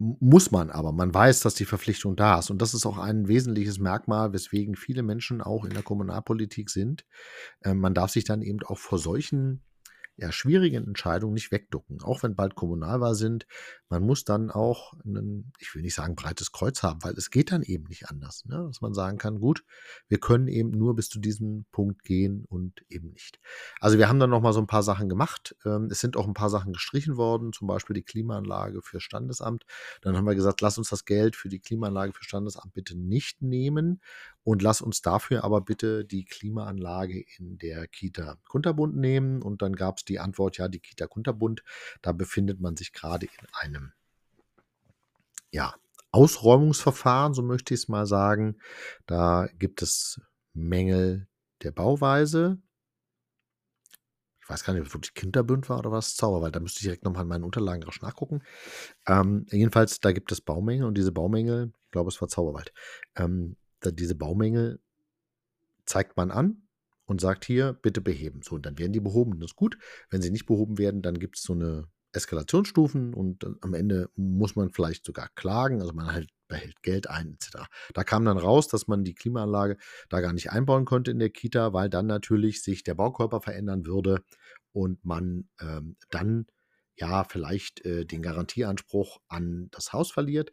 muss 0.00 0.50
man 0.50 0.70
aber. 0.70 0.92
Man 0.92 1.12
weiß, 1.12 1.40
dass 1.40 1.54
die 1.54 1.66
Verpflichtung 1.66 2.16
da 2.16 2.38
ist. 2.38 2.50
Und 2.50 2.62
das 2.62 2.72
ist 2.72 2.86
auch 2.86 2.96
ein 2.96 3.28
wesentliches 3.28 3.78
Merkmal, 3.78 4.32
weswegen 4.32 4.74
viele 4.74 5.02
Menschen 5.02 5.42
auch 5.42 5.64
in 5.64 5.74
der 5.74 5.82
Kommunalpolitik 5.82 6.70
sind. 6.70 7.04
Ähm, 7.62 7.78
man 7.78 7.92
darf 7.92 8.10
sich 8.10 8.24
dann 8.24 8.40
eben 8.40 8.60
auch 8.64 8.78
vor 8.78 8.98
solchen 8.98 9.62
ja, 10.20 10.32
schwierigen 10.32 10.86
Entscheidungen 10.86 11.32
nicht 11.32 11.50
wegducken. 11.50 12.02
Auch 12.02 12.22
wenn 12.22 12.34
bald 12.34 12.54
Kommunalwahl 12.54 13.14
sind, 13.14 13.46
man 13.88 14.04
muss 14.04 14.24
dann 14.24 14.50
auch, 14.50 14.92
ein, 15.04 15.50
ich 15.58 15.74
will 15.74 15.80
nicht 15.80 15.94
sagen 15.94 16.14
breites 16.14 16.52
Kreuz 16.52 16.82
haben, 16.82 17.02
weil 17.02 17.14
es 17.14 17.30
geht 17.30 17.52
dann 17.52 17.62
eben 17.62 17.84
nicht 17.84 18.10
anders. 18.10 18.44
Ne? 18.44 18.62
Dass 18.66 18.82
man 18.82 18.92
sagen 18.92 19.16
kann, 19.16 19.40
gut, 19.40 19.64
wir 20.08 20.20
können 20.20 20.46
eben 20.46 20.72
nur 20.72 20.94
bis 20.94 21.08
zu 21.08 21.20
diesem 21.20 21.64
Punkt 21.72 22.04
gehen 22.04 22.44
und 22.50 22.84
eben 22.90 23.10
nicht. 23.12 23.40
Also 23.80 23.96
wir 23.96 24.10
haben 24.10 24.20
dann 24.20 24.28
nochmal 24.28 24.52
so 24.52 24.60
ein 24.60 24.66
paar 24.66 24.82
Sachen 24.82 25.08
gemacht. 25.08 25.56
Ähm, 25.64 25.88
es 25.90 26.00
sind 26.00 26.18
auch 26.18 26.26
ein 26.26 26.34
paar 26.34 26.50
Sachen 26.50 26.74
gestrichen 26.74 27.16
worden, 27.16 27.54
zum 27.54 27.66
Beispiel 27.66 27.94
die 27.94 28.02
Klimaanlage 28.02 28.82
für 28.82 29.00
Standesamt. 29.00 29.64
Dann 30.02 30.18
haben 30.18 30.26
wir 30.26 30.34
gesagt, 30.34 30.60
lass 30.60 30.76
uns 30.76 30.90
das 30.90 31.06
Geld 31.06 31.34
für 31.34 31.48
die 31.48 31.60
Klimaanlage 31.60 32.12
für 32.12 32.24
Standesamt 32.24 32.74
bitte 32.74 32.94
nicht 32.94 33.40
nehmen 33.40 34.02
und 34.50 34.62
lass 34.62 34.80
uns 34.80 35.00
dafür 35.00 35.44
aber 35.44 35.60
bitte 35.60 36.04
die 36.04 36.24
Klimaanlage 36.24 37.24
in 37.38 37.56
der 37.58 37.86
Kita 37.86 38.36
Kunterbund 38.48 38.96
nehmen. 38.96 39.42
Und 39.42 39.62
dann 39.62 39.76
gab 39.76 39.98
es 39.98 40.04
die 40.04 40.18
Antwort, 40.18 40.58
ja, 40.58 40.66
die 40.66 40.80
Kita 40.80 41.06
Kunterbund, 41.06 41.62
da 42.02 42.10
befindet 42.10 42.60
man 42.60 42.76
sich 42.76 42.92
gerade 42.92 43.26
in 43.26 43.46
einem 43.52 43.92
ja, 45.52 45.72
Ausräumungsverfahren, 46.10 47.32
so 47.32 47.42
möchte 47.42 47.74
ich 47.74 47.82
es 47.82 47.88
mal 47.88 48.06
sagen. 48.06 48.56
Da 49.06 49.48
gibt 49.56 49.82
es 49.82 50.20
Mängel 50.52 51.28
der 51.62 51.70
Bauweise. 51.70 52.60
Ich 54.42 54.50
weiß 54.50 54.64
gar 54.64 54.72
nicht, 54.72 54.80
ob 54.80 54.88
es 54.88 54.94
wirklich 54.94 55.14
Kinderbünd 55.14 55.68
war 55.68 55.78
oder 55.78 55.92
was, 55.92 56.16
Zauberwald. 56.16 56.56
Da 56.56 56.58
müsste 56.58 56.78
ich 56.78 56.86
direkt 56.86 57.04
nochmal 57.04 57.22
in 57.22 57.28
meinen 57.28 57.44
Unterlagen 57.44 57.84
rasch 57.84 58.02
nachgucken. 58.02 58.42
Ähm, 59.06 59.46
jedenfalls, 59.52 60.00
da 60.00 60.10
gibt 60.10 60.32
es 60.32 60.40
Baumängel 60.40 60.88
und 60.88 60.98
diese 60.98 61.12
Baumängel, 61.12 61.72
ich 61.84 61.90
glaube, 61.92 62.08
es 62.08 62.20
war 62.20 62.26
Zauberwald. 62.26 62.72
Ähm, 63.14 63.56
diese 63.84 64.14
Baumängel 64.14 64.80
zeigt 65.86 66.16
man 66.16 66.30
an 66.30 66.62
und 67.06 67.20
sagt 67.20 67.44
hier, 67.44 67.72
bitte 67.72 68.00
beheben. 68.00 68.40
So, 68.42 68.54
und 68.54 68.66
dann 68.66 68.78
werden 68.78 68.92
die 68.92 69.00
behoben. 69.00 69.40
Das 69.40 69.50
ist 69.50 69.56
gut. 69.56 69.78
Wenn 70.10 70.22
sie 70.22 70.30
nicht 70.30 70.46
behoben 70.46 70.78
werden, 70.78 71.02
dann 71.02 71.18
gibt 71.18 71.36
es 71.36 71.42
so 71.42 71.54
eine 71.54 71.88
Eskalationsstufen 72.12 73.14
und 73.14 73.44
am 73.60 73.74
Ende 73.74 74.10
muss 74.16 74.56
man 74.56 74.70
vielleicht 74.70 75.04
sogar 75.04 75.28
klagen, 75.34 75.80
also 75.80 75.92
man 75.92 76.12
halt 76.12 76.28
behält 76.48 76.82
Geld 76.82 77.08
ein 77.08 77.34
etc. 77.34 77.68
Da 77.94 78.04
kam 78.04 78.24
dann 78.24 78.38
raus, 78.38 78.66
dass 78.68 78.88
man 78.88 79.04
die 79.04 79.14
Klimaanlage 79.14 79.76
da 80.08 80.20
gar 80.20 80.32
nicht 80.32 80.50
einbauen 80.50 80.84
konnte 80.84 81.12
in 81.12 81.20
der 81.20 81.30
Kita, 81.30 81.72
weil 81.72 81.88
dann 81.88 82.06
natürlich 82.06 82.62
sich 82.62 82.82
der 82.82 82.94
Baukörper 82.94 83.40
verändern 83.40 83.86
würde 83.86 84.24
und 84.72 85.04
man 85.04 85.48
ähm, 85.60 85.96
dann 86.10 86.46
ja 86.96 87.24
vielleicht 87.24 87.84
äh, 87.84 88.04
den 88.04 88.22
Garantieanspruch 88.22 89.20
an 89.28 89.68
das 89.70 89.92
Haus 89.92 90.10
verliert. 90.10 90.50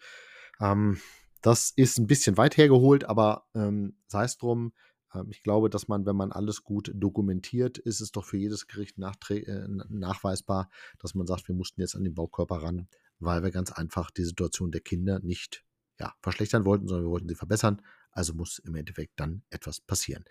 Ähm, 0.59 0.99
das 1.47 1.71
ist 1.73 1.97
ein 1.97 2.07
bisschen 2.07 2.35
weit 2.35 2.57
hergeholt, 2.57 3.05
aber 3.05 3.47
ähm, 3.55 3.95
sei 4.07 4.25
es 4.25 4.37
drum. 4.37 4.73
Ähm, 5.13 5.29
ich 5.31 5.43
glaube, 5.43 5.69
dass 5.69 5.87
man, 5.87 6.05
wenn 6.05 6.17
man 6.17 6.33
alles 6.33 6.61
gut 6.61 6.91
dokumentiert, 6.93 7.77
ist 7.77 8.01
es 8.01 8.11
doch 8.11 8.25
für 8.25 8.35
jedes 8.35 8.67
Gericht 8.67 8.97
äh, 8.97 9.67
nachweisbar, 9.87 10.69
dass 10.99 11.15
man 11.15 11.25
sagt, 11.25 11.47
wir 11.47 11.55
mussten 11.55 11.79
jetzt 11.79 11.95
an 11.95 12.03
den 12.03 12.13
Baukörper 12.13 12.57
ran, 12.57 12.89
weil 13.19 13.43
wir 13.43 13.51
ganz 13.51 13.71
einfach 13.71 14.11
die 14.11 14.25
Situation 14.25 14.71
der 14.71 14.81
Kinder 14.81 15.19
nicht 15.19 15.63
ja, 16.01 16.13
verschlechtern 16.21 16.65
wollten, 16.65 16.89
sondern 16.89 17.05
wir 17.05 17.11
wollten 17.11 17.29
sie 17.29 17.35
verbessern. 17.35 17.81
Also 18.11 18.33
muss 18.33 18.59
im 18.59 18.75
Endeffekt 18.75 19.17
dann 19.17 19.43
etwas 19.49 19.79
passieren. 19.79 20.25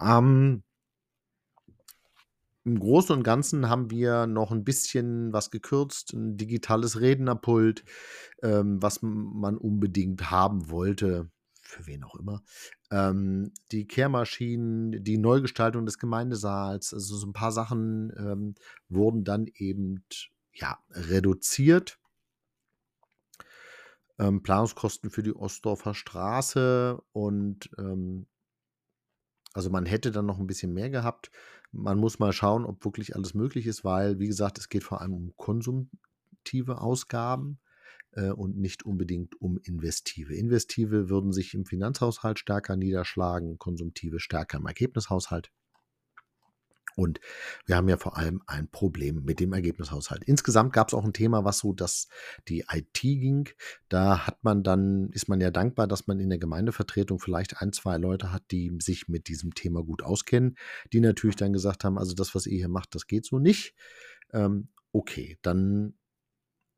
Ähm, 0.00 0.64
im 2.68 2.78
Großen 2.78 3.16
und 3.16 3.22
Ganzen 3.22 3.70
haben 3.70 3.90
wir 3.90 4.26
noch 4.26 4.52
ein 4.52 4.62
bisschen 4.62 5.32
was 5.32 5.50
gekürzt, 5.50 6.12
ein 6.12 6.36
digitales 6.36 7.00
Rednerpult, 7.00 7.82
ähm, 8.42 8.82
was 8.82 9.00
man 9.00 9.56
unbedingt 9.56 10.30
haben 10.30 10.68
wollte, 10.68 11.30
für 11.62 11.86
wen 11.86 12.04
auch 12.04 12.14
immer. 12.14 12.42
Ähm, 12.90 13.52
die 13.72 13.86
Kehrmaschinen, 13.86 15.02
die 15.02 15.16
Neugestaltung 15.16 15.86
des 15.86 15.98
Gemeindesaals, 15.98 16.92
also 16.92 17.16
so 17.16 17.26
ein 17.26 17.32
paar 17.32 17.52
Sachen 17.52 18.12
ähm, 18.18 18.54
wurden 18.90 19.24
dann 19.24 19.46
eben 19.54 20.04
ja, 20.52 20.78
reduziert. 20.90 21.98
Ähm, 24.18 24.42
Planungskosten 24.42 25.10
für 25.10 25.22
die 25.22 25.34
Ostdorfer 25.34 25.94
Straße 25.94 27.00
und 27.12 27.70
ähm, 27.78 28.26
also 29.54 29.70
man 29.70 29.86
hätte 29.86 30.10
dann 30.10 30.26
noch 30.26 30.38
ein 30.38 30.46
bisschen 30.46 30.74
mehr 30.74 30.90
gehabt. 30.90 31.30
Man 31.72 31.98
muss 31.98 32.18
mal 32.18 32.32
schauen, 32.32 32.64
ob 32.64 32.84
wirklich 32.84 33.14
alles 33.14 33.34
möglich 33.34 33.66
ist, 33.66 33.84
weil, 33.84 34.18
wie 34.18 34.26
gesagt, 34.26 34.58
es 34.58 34.68
geht 34.68 34.84
vor 34.84 35.00
allem 35.00 35.12
um 35.12 35.32
konsumtive 35.36 36.80
Ausgaben 36.80 37.58
äh, 38.12 38.30
und 38.30 38.56
nicht 38.56 38.84
unbedingt 38.84 39.40
um 39.40 39.58
investive. 39.62 40.34
Investive 40.34 41.08
würden 41.10 41.32
sich 41.32 41.54
im 41.54 41.64
Finanzhaushalt 41.64 42.38
stärker 42.38 42.76
niederschlagen, 42.76 43.58
konsumtive 43.58 44.18
stärker 44.20 44.58
im 44.58 44.66
Ergebnishaushalt. 44.66 45.50
Und 46.98 47.20
wir 47.64 47.76
haben 47.76 47.88
ja 47.88 47.96
vor 47.96 48.16
allem 48.16 48.42
ein 48.48 48.68
Problem 48.68 49.22
mit 49.24 49.38
dem 49.38 49.52
Ergebnishaushalt. 49.52 50.24
Insgesamt 50.24 50.72
gab 50.72 50.88
es 50.88 50.94
auch 50.94 51.04
ein 51.04 51.12
Thema, 51.12 51.44
was 51.44 51.58
so 51.58 51.72
dass 51.72 52.08
die 52.48 52.64
IT 52.72 53.00
ging. 53.00 53.48
Da 53.88 54.26
hat 54.26 54.42
man 54.42 54.64
dann, 54.64 55.10
ist 55.10 55.28
man 55.28 55.40
ja 55.40 55.52
dankbar, 55.52 55.86
dass 55.86 56.08
man 56.08 56.18
in 56.18 56.28
der 56.28 56.40
Gemeindevertretung 56.40 57.20
vielleicht 57.20 57.62
ein, 57.62 57.72
zwei 57.72 57.98
Leute 57.98 58.32
hat, 58.32 58.50
die 58.50 58.76
sich 58.82 59.06
mit 59.06 59.28
diesem 59.28 59.54
Thema 59.54 59.84
gut 59.84 60.02
auskennen, 60.02 60.56
die 60.92 60.98
natürlich 60.98 61.36
dann 61.36 61.52
gesagt 61.52 61.84
haben, 61.84 61.98
also 61.98 62.16
das, 62.16 62.34
was 62.34 62.46
ihr 62.46 62.58
hier 62.58 62.68
macht, 62.68 62.96
das 62.96 63.06
geht 63.06 63.24
so 63.24 63.38
nicht. 63.38 63.76
Ähm, 64.32 64.70
okay, 64.90 65.38
dann 65.42 65.94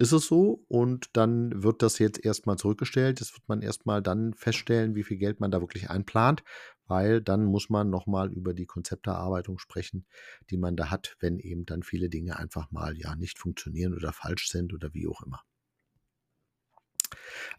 ist 0.01 0.13
es 0.13 0.27
so 0.27 0.65
und 0.69 1.09
dann 1.15 1.63
wird 1.63 1.83
das 1.83 1.99
jetzt 1.99 2.25
erstmal 2.25 2.57
zurückgestellt. 2.57 3.23
Das 3.23 3.33
wird 3.35 3.49
man 3.49 3.61
erstmal 3.61 4.03
dann 4.03 4.35
feststellen, 4.35 4.95
wie 4.95 5.03
viel 5.03 5.17
Geld 5.17 5.41
man 5.41 5.51
da 5.51 5.61
wirklich 5.61 5.89
einplant, 5.89 6.43
weil 6.91 7.23
dann 7.23 7.45
muss 7.45 7.71
man 7.71 7.89
nochmal 7.89 8.33
über 8.33 8.53
die 8.53 8.67
Konzepterarbeitung 8.67 9.59
sprechen, 9.59 10.05
die 10.51 10.59
man 10.59 10.77
da 10.77 10.91
hat, 10.91 11.17
wenn 11.21 11.39
eben 11.39 11.65
dann 11.65 11.83
viele 11.83 12.11
Dinge 12.11 12.39
einfach 12.39 12.71
mal 12.71 12.99
ja 12.99 13.17
nicht 13.17 13.39
funktionieren 13.39 13.95
oder 13.95 14.13
falsch 14.13 14.49
sind 14.51 14.75
oder 14.75 14.93
wie 14.93 15.07
auch 15.09 15.23
immer. 15.23 15.41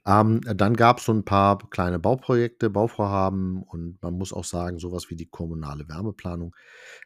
Ähm, 0.05 0.41
dann 0.41 0.75
gab 0.75 0.99
es 0.99 1.05
so 1.05 1.13
ein 1.13 1.25
paar 1.25 1.57
kleine 1.69 1.99
Bauprojekte, 1.99 2.69
Bauvorhaben 2.69 3.63
und 3.63 4.01
man 4.01 4.17
muss 4.17 4.33
auch 4.33 4.45
sagen, 4.45 4.79
sowas 4.79 5.09
wie 5.09 5.15
die 5.15 5.29
kommunale 5.29 5.87
Wärmeplanung, 5.87 6.55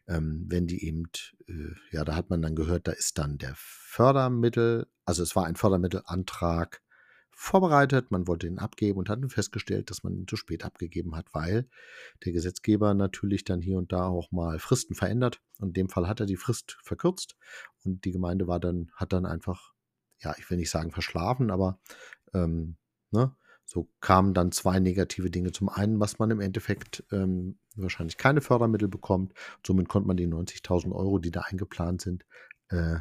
ähm, 0.08 0.46
wenn 0.48 0.68
die 0.68 0.86
eben, 0.86 1.04
äh, 1.48 1.74
ja, 1.92 2.04
da 2.06 2.16
hat 2.16 2.30
man 2.30 2.42
dann 2.42 2.56
gehört, 2.56 2.88
da 2.88 2.92
ist 2.92 3.18
dann 3.18 3.38
der 3.38 3.54
Fördermittel, 3.56 4.88
also 5.06 5.24
es 5.24 5.36
war 5.36 5.46
ein 5.46 5.56
Fördermittelantrag 5.56 6.82
vorbereitet, 7.36 8.12
man 8.12 8.28
wollte 8.28 8.48
ihn 8.48 8.60
abgeben 8.60 8.98
und 8.98 9.10
hat 9.10 9.22
dann 9.22 9.30
festgestellt, 9.30 9.90
dass 9.90 10.04
man 10.04 10.16
ihn 10.16 10.28
zu 10.28 10.38
spät 10.38 10.64
abgegeben 10.64 11.16
hat, 11.16 11.28
weil 11.34 11.68
der 12.24 12.32
Gesetzgeber 12.32 12.94
natürlich 12.94 13.44
dann 13.44 13.62
hier 13.62 13.78
und 13.78 13.92
da 13.92 14.08
auch 14.08 14.32
mal 14.32 14.58
Fristen 14.58 14.96
verändert. 14.96 15.42
Und 15.60 15.70
in 15.70 15.74
dem 15.74 15.90
Fall 15.90 16.08
hat 16.08 16.22
er 16.22 16.26
die 16.26 16.38
Frist 16.38 16.78
verkürzt 16.82 17.36
und 17.84 18.06
die 18.06 18.12
Gemeinde 18.12 18.48
war 18.48 18.60
dann, 18.60 18.90
hat 18.96 19.12
dann 19.12 19.26
einfach, 19.26 19.74
ja, 20.20 20.34
ich 20.38 20.50
will 20.50 20.58
nicht 20.58 20.72
sagen 20.72 20.92
verschlafen, 20.92 21.52
aber 21.52 21.80
ähm, 22.34 22.78
ne, 23.12 23.36
so 23.66 23.90
kamen 24.00 24.34
dann 24.34 24.52
zwei 24.52 24.80
negative 24.80 25.30
Dinge. 25.30 25.52
Zum 25.52 25.68
einen, 25.68 26.00
was 26.00 26.20
man 26.20 26.32
im 26.32 26.40
Endeffekt 26.40 27.04
ähm, 27.12 27.60
wahrscheinlich 27.76 28.18
keine 28.18 28.42
Fördermittel 28.42 28.88
bekommt. 28.88 29.34
Somit 29.66 29.90
konnte 29.90 30.08
man 30.08 30.18
die 30.18 30.28
90.000 30.28 30.94
Euro, 30.94 31.20
die 31.20 31.32
da 31.32 31.42
eingeplant 31.42 32.02
sind, 32.02 32.26
äh, 32.70 33.00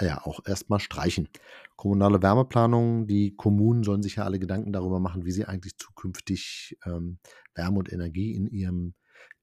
ja, 0.00 0.22
auch 0.24 0.40
erstmal 0.46 0.80
streichen. 0.80 1.28
Kommunale 1.76 2.22
Wärmeplanung, 2.22 3.06
die 3.06 3.34
Kommunen 3.36 3.84
sollen 3.84 4.02
sich 4.02 4.16
ja 4.16 4.24
alle 4.24 4.38
Gedanken 4.38 4.72
darüber 4.72 5.00
machen, 5.00 5.24
wie 5.24 5.32
sie 5.32 5.44
eigentlich 5.44 5.76
zukünftig 5.76 6.76
ähm, 6.84 7.18
Wärme 7.54 7.78
und 7.78 7.92
Energie 7.92 8.34
in 8.34 8.48
ihrem, 8.48 8.94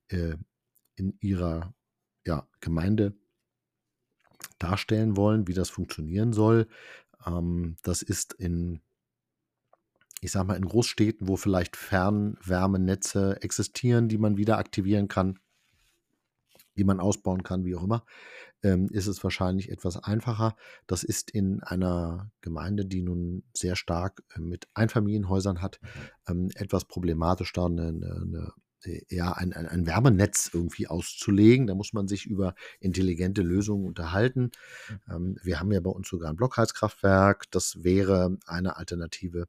äh, 0.09 0.35
in 0.95 1.17
ihrer 1.19 1.73
ja, 2.25 2.47
Gemeinde 2.59 3.15
darstellen 4.59 5.17
wollen, 5.17 5.47
wie 5.47 5.53
das 5.53 5.69
funktionieren 5.69 6.33
soll. 6.33 6.67
Ähm, 7.25 7.77
das 7.81 8.01
ist 8.01 8.33
in, 8.33 8.81
ich 10.21 10.31
sag 10.31 10.45
mal, 10.45 10.55
in 10.55 10.65
Großstädten, 10.65 11.27
wo 11.27 11.37
vielleicht 11.37 11.75
Fernwärmenetze 11.75 13.41
existieren, 13.41 14.09
die 14.09 14.17
man 14.17 14.37
wieder 14.37 14.57
aktivieren 14.57 15.07
kann, 15.07 15.39
die 16.77 16.83
man 16.83 16.99
ausbauen 16.99 17.43
kann, 17.43 17.65
wie 17.65 17.75
auch 17.75 17.83
immer, 17.83 18.05
ähm, 18.63 18.87
ist 18.91 19.07
es 19.07 19.23
wahrscheinlich 19.23 19.69
etwas 19.69 19.97
einfacher. 19.97 20.55
Das 20.87 21.03
ist 21.03 21.31
in 21.31 21.61
einer 21.63 22.31
Gemeinde, 22.41 22.85
die 22.85 23.01
nun 23.01 23.43
sehr 23.53 23.75
stark 23.75 24.23
äh, 24.35 24.39
mit 24.39 24.67
Einfamilienhäusern 24.73 25.61
hat, 25.61 25.79
ähm, 26.27 26.49
etwas 26.55 26.85
problematisch, 26.85 27.53
da 27.53 27.65
eine, 27.65 27.87
eine, 27.87 28.53
ja, 29.09 29.31
ein, 29.33 29.53
ein, 29.53 29.67
ein, 29.67 29.85
Wärmenetz 29.85 30.49
irgendwie 30.53 30.87
auszulegen. 30.87 31.67
Da 31.67 31.75
muss 31.75 31.93
man 31.93 32.07
sich 32.07 32.25
über 32.25 32.55
intelligente 32.79 33.41
Lösungen 33.43 33.85
unterhalten. 33.85 34.51
Ähm, 35.09 35.37
wir 35.43 35.59
haben 35.59 35.71
ja 35.71 35.79
bei 35.79 35.91
uns 35.91 36.09
sogar 36.09 36.29
ein 36.29 36.35
Blockheizkraftwerk. 36.35 37.49
Das 37.51 37.83
wäre 37.83 38.37
eine 38.47 38.77
Alternative, 38.77 39.47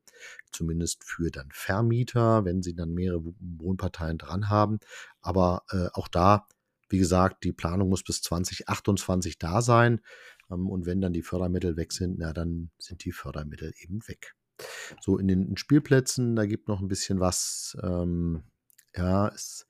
zumindest 0.51 1.05
für 1.05 1.31
dann 1.31 1.49
Vermieter, 1.51 2.45
wenn 2.45 2.63
sie 2.63 2.75
dann 2.75 2.93
mehrere 2.93 3.33
Wohnparteien 3.41 4.19
dran 4.19 4.51
haben. 4.51 4.81
Aber 5.23 5.63
äh, 5.71 5.89
auch 5.95 6.09
da 6.09 6.47
wie 6.93 6.99
gesagt, 6.99 7.45
die 7.45 7.53
Planung 7.53 7.89
muss 7.89 8.05
bis 8.05 8.23
2028 8.23 9.39
da 9.39 9.63
sein. 9.63 10.01
Ähm, 10.51 10.69
und 10.69 10.87
wenn 10.87 11.01
dann 11.01 11.13
die 11.13 11.23
Fördermittel 11.23 11.77
weg 11.77 11.93
sind, 11.93 12.19
na, 12.19 12.33
dann 12.33 12.71
sind 12.79 13.05
die 13.05 13.13
Fördermittel 13.13 13.73
eben 13.83 14.07
weg. 14.07 14.35
So 15.01 15.19
in 15.19 15.27
den 15.27 15.57
Spielplätzen, 15.57 16.37
da 16.37 16.47
gibt 16.47 16.69
noch 16.69 16.81
ein 16.81 16.89
bisschen 16.89 17.19
was. 17.19 17.77
Ähm, 17.83 18.45
ja, 18.95 19.29
es 19.29 19.67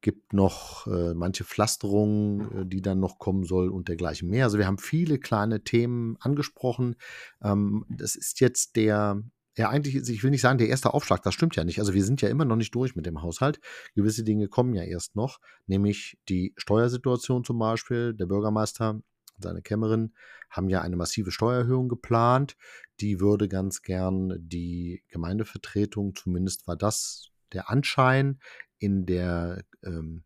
gibt 0.00 0.34
noch 0.34 0.86
äh, 0.86 1.14
manche 1.14 1.44
Pflasterungen, 1.44 2.62
äh, 2.62 2.66
die 2.66 2.82
dann 2.82 3.00
noch 3.00 3.18
kommen 3.18 3.44
soll 3.44 3.70
und 3.70 3.88
dergleichen 3.88 4.28
mehr. 4.28 4.44
Also 4.44 4.58
wir 4.58 4.66
haben 4.66 4.78
viele 4.78 5.18
kleine 5.18 5.62
Themen 5.62 6.16
angesprochen. 6.20 6.96
Ähm, 7.42 7.86
das 7.88 8.16
ist 8.16 8.40
jetzt 8.40 8.76
der 8.76 9.22
ja, 9.56 9.68
eigentlich, 9.68 9.94
ich 9.94 10.22
will 10.22 10.30
nicht 10.30 10.40
sagen, 10.40 10.58
der 10.58 10.68
erste 10.68 10.94
Aufschlag, 10.94 11.22
das 11.22 11.34
stimmt 11.34 11.54
ja 11.54 11.64
nicht. 11.64 11.78
Also 11.78 11.94
wir 11.94 12.04
sind 12.04 12.20
ja 12.22 12.28
immer 12.28 12.44
noch 12.44 12.56
nicht 12.56 12.74
durch 12.74 12.96
mit 12.96 13.06
dem 13.06 13.22
Haushalt. 13.22 13.60
Gewisse 13.94 14.24
Dinge 14.24 14.48
kommen 14.48 14.74
ja 14.74 14.82
erst 14.82 15.14
noch, 15.14 15.38
nämlich 15.66 16.18
die 16.28 16.54
Steuersituation 16.56 17.44
zum 17.44 17.58
Beispiel. 17.58 18.14
Der 18.14 18.26
Bürgermeister 18.26 18.90
und 18.90 19.04
seine 19.38 19.62
Kämmerin 19.62 20.12
haben 20.50 20.68
ja 20.68 20.80
eine 20.82 20.96
massive 20.96 21.30
Steuererhöhung 21.30 21.88
geplant. 21.88 22.56
Die 23.00 23.20
würde 23.20 23.48
ganz 23.48 23.82
gern 23.82 24.34
die 24.38 25.04
Gemeindevertretung, 25.08 26.14
zumindest 26.14 26.66
war 26.66 26.76
das 26.76 27.30
der 27.52 27.70
Anschein, 27.70 28.40
in 28.78 29.06
der, 29.06 29.64
ähm, 29.84 30.24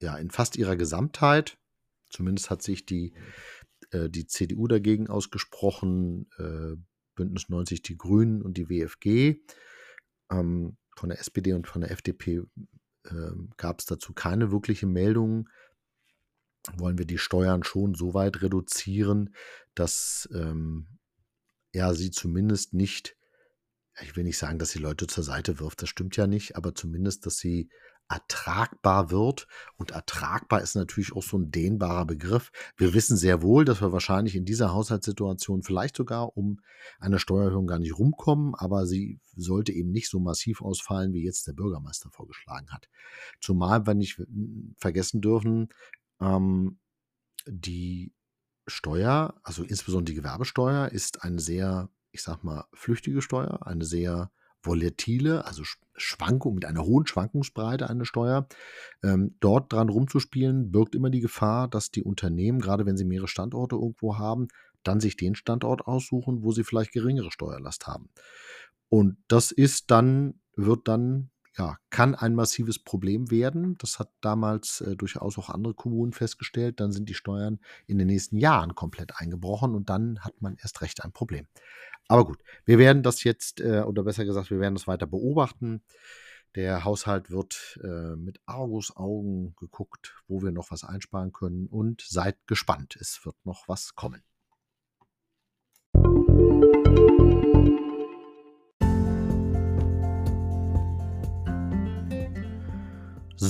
ja, 0.00 0.16
in 0.16 0.30
fast 0.30 0.56
ihrer 0.56 0.76
Gesamtheit, 0.76 1.58
zumindest 2.10 2.50
hat 2.50 2.62
sich 2.62 2.86
die, 2.86 3.12
äh, 3.90 4.08
die 4.08 4.26
CDU 4.26 4.68
dagegen 4.68 5.08
ausgesprochen, 5.08 6.30
äh, 6.38 6.76
Bündnis 7.16 7.48
90 7.48 7.82
Die 7.82 7.96
Grünen 7.96 8.42
und 8.42 8.56
die 8.56 8.68
WFG. 8.68 9.40
Ähm, 10.30 10.76
von 10.96 11.08
der 11.08 11.18
SPD 11.18 11.52
und 11.52 11.66
von 11.66 11.82
der 11.82 11.90
FDP 11.90 12.42
äh, 13.04 13.32
gab 13.56 13.80
es 13.80 13.86
dazu 13.86 14.12
keine 14.12 14.52
wirkliche 14.52 14.86
Meldung. 14.86 15.48
Wollen 16.76 16.98
wir 16.98 17.06
die 17.06 17.18
Steuern 17.18 17.64
schon 17.64 17.94
so 17.94 18.14
weit 18.14 18.42
reduzieren, 18.42 19.34
dass 19.74 20.28
ähm, 20.32 20.98
ja, 21.72 21.92
sie 21.94 22.10
zumindest 22.10 22.72
nicht, 22.72 23.16
ich 24.00 24.16
will 24.16 24.24
nicht 24.24 24.38
sagen, 24.38 24.58
dass 24.58 24.70
sie 24.70 24.78
Leute 24.78 25.06
zur 25.06 25.22
Seite 25.22 25.60
wirft, 25.60 25.82
das 25.82 25.90
stimmt 25.90 26.16
ja 26.16 26.26
nicht, 26.26 26.56
aber 26.56 26.74
zumindest, 26.74 27.26
dass 27.26 27.36
sie 27.36 27.70
ertragbar 28.08 29.10
wird. 29.10 29.46
Und 29.76 29.90
ertragbar 29.90 30.62
ist 30.62 30.76
natürlich 30.76 31.12
auch 31.12 31.22
so 31.22 31.38
ein 31.38 31.50
dehnbarer 31.50 32.04
Begriff. 32.04 32.52
Wir 32.76 32.94
wissen 32.94 33.16
sehr 33.16 33.42
wohl, 33.42 33.64
dass 33.64 33.80
wir 33.80 33.92
wahrscheinlich 33.92 34.36
in 34.36 34.44
dieser 34.44 34.72
Haushaltssituation 34.72 35.62
vielleicht 35.62 35.96
sogar 35.96 36.36
um 36.36 36.60
eine 36.98 37.18
Steuererhöhung 37.18 37.66
gar 37.66 37.78
nicht 37.78 37.98
rumkommen, 37.98 38.54
aber 38.54 38.86
sie 38.86 39.20
sollte 39.34 39.72
eben 39.72 39.90
nicht 39.90 40.08
so 40.08 40.20
massiv 40.20 40.62
ausfallen, 40.62 41.12
wie 41.12 41.24
jetzt 41.24 41.46
der 41.46 41.52
Bürgermeister 41.52 42.10
vorgeschlagen 42.10 42.70
hat. 42.70 42.88
Zumal 43.40 43.86
wir 43.86 43.94
nicht 43.94 44.20
vergessen 44.76 45.20
dürfen, 45.20 45.68
ähm, 46.20 46.78
die 47.46 48.12
Steuer, 48.66 49.34
also 49.42 49.62
insbesondere 49.62 50.12
die 50.12 50.20
Gewerbesteuer, 50.20 50.88
ist 50.88 51.22
eine 51.22 51.38
sehr, 51.38 51.88
ich 52.10 52.22
sag 52.22 52.42
mal, 52.42 52.64
flüchtige 52.72 53.22
Steuer, 53.22 53.64
eine 53.66 53.84
sehr 53.84 54.30
volatile, 54.66 55.44
also 55.46 55.62
Schwankung 55.96 56.54
mit 56.54 56.64
einer 56.64 56.84
hohen 56.84 57.06
Schwankungsbreite 57.06 57.88
eine 57.88 58.04
Steuer. 58.04 58.48
Ähm, 59.02 59.36
dort 59.40 59.72
dran 59.72 59.88
rumzuspielen, 59.88 60.70
birgt 60.70 60.94
immer 60.94 61.10
die 61.10 61.20
Gefahr, 61.20 61.68
dass 61.68 61.90
die 61.90 62.02
Unternehmen, 62.02 62.60
gerade 62.60 62.86
wenn 62.86 62.96
sie 62.96 63.04
mehrere 63.04 63.28
Standorte 63.28 63.76
irgendwo 63.76 64.18
haben, 64.18 64.48
dann 64.82 65.00
sich 65.00 65.16
den 65.16 65.34
Standort 65.34 65.86
aussuchen, 65.86 66.42
wo 66.42 66.52
sie 66.52 66.64
vielleicht 66.64 66.92
geringere 66.92 67.32
Steuerlast 67.32 67.86
haben. 67.86 68.10
Und 68.88 69.16
das 69.28 69.50
ist 69.50 69.90
dann, 69.90 70.40
wird 70.54 70.86
dann, 70.86 71.30
ja, 71.56 71.78
kann 71.90 72.14
ein 72.14 72.34
massives 72.34 72.78
Problem 72.78 73.30
werden. 73.30 73.76
Das 73.78 73.98
hat 73.98 74.10
damals 74.20 74.82
äh, 74.82 74.94
durchaus 74.94 75.38
auch 75.38 75.48
andere 75.48 75.74
Kommunen 75.74 76.12
festgestellt. 76.12 76.80
Dann 76.80 76.92
sind 76.92 77.08
die 77.08 77.14
Steuern 77.14 77.58
in 77.86 77.98
den 77.98 78.06
nächsten 78.08 78.36
Jahren 78.36 78.74
komplett 78.74 79.12
eingebrochen 79.16 79.74
und 79.74 79.88
dann 79.88 80.20
hat 80.20 80.40
man 80.40 80.56
erst 80.56 80.82
recht 80.82 81.02
ein 81.02 81.12
Problem. 81.12 81.46
Aber 82.08 82.24
gut, 82.24 82.38
wir 82.64 82.78
werden 82.78 83.02
das 83.02 83.24
jetzt, 83.24 83.60
äh, 83.60 83.82
oder 83.82 84.04
besser 84.04 84.24
gesagt, 84.24 84.50
wir 84.50 84.60
werden 84.60 84.74
das 84.74 84.86
weiter 84.86 85.06
beobachten. 85.06 85.82
Der 86.54 86.84
Haushalt 86.84 87.30
wird 87.30 87.78
äh, 87.82 88.16
mit 88.16 88.40
Argus-Augen 88.46 89.54
geguckt, 89.56 90.14
wo 90.26 90.42
wir 90.42 90.52
noch 90.52 90.70
was 90.70 90.84
einsparen 90.84 91.32
können. 91.32 91.66
Und 91.66 92.00
seid 92.00 92.46
gespannt, 92.46 92.96
es 93.00 93.20
wird 93.24 93.36
noch 93.44 93.68
was 93.68 93.94
kommen. 93.94 94.22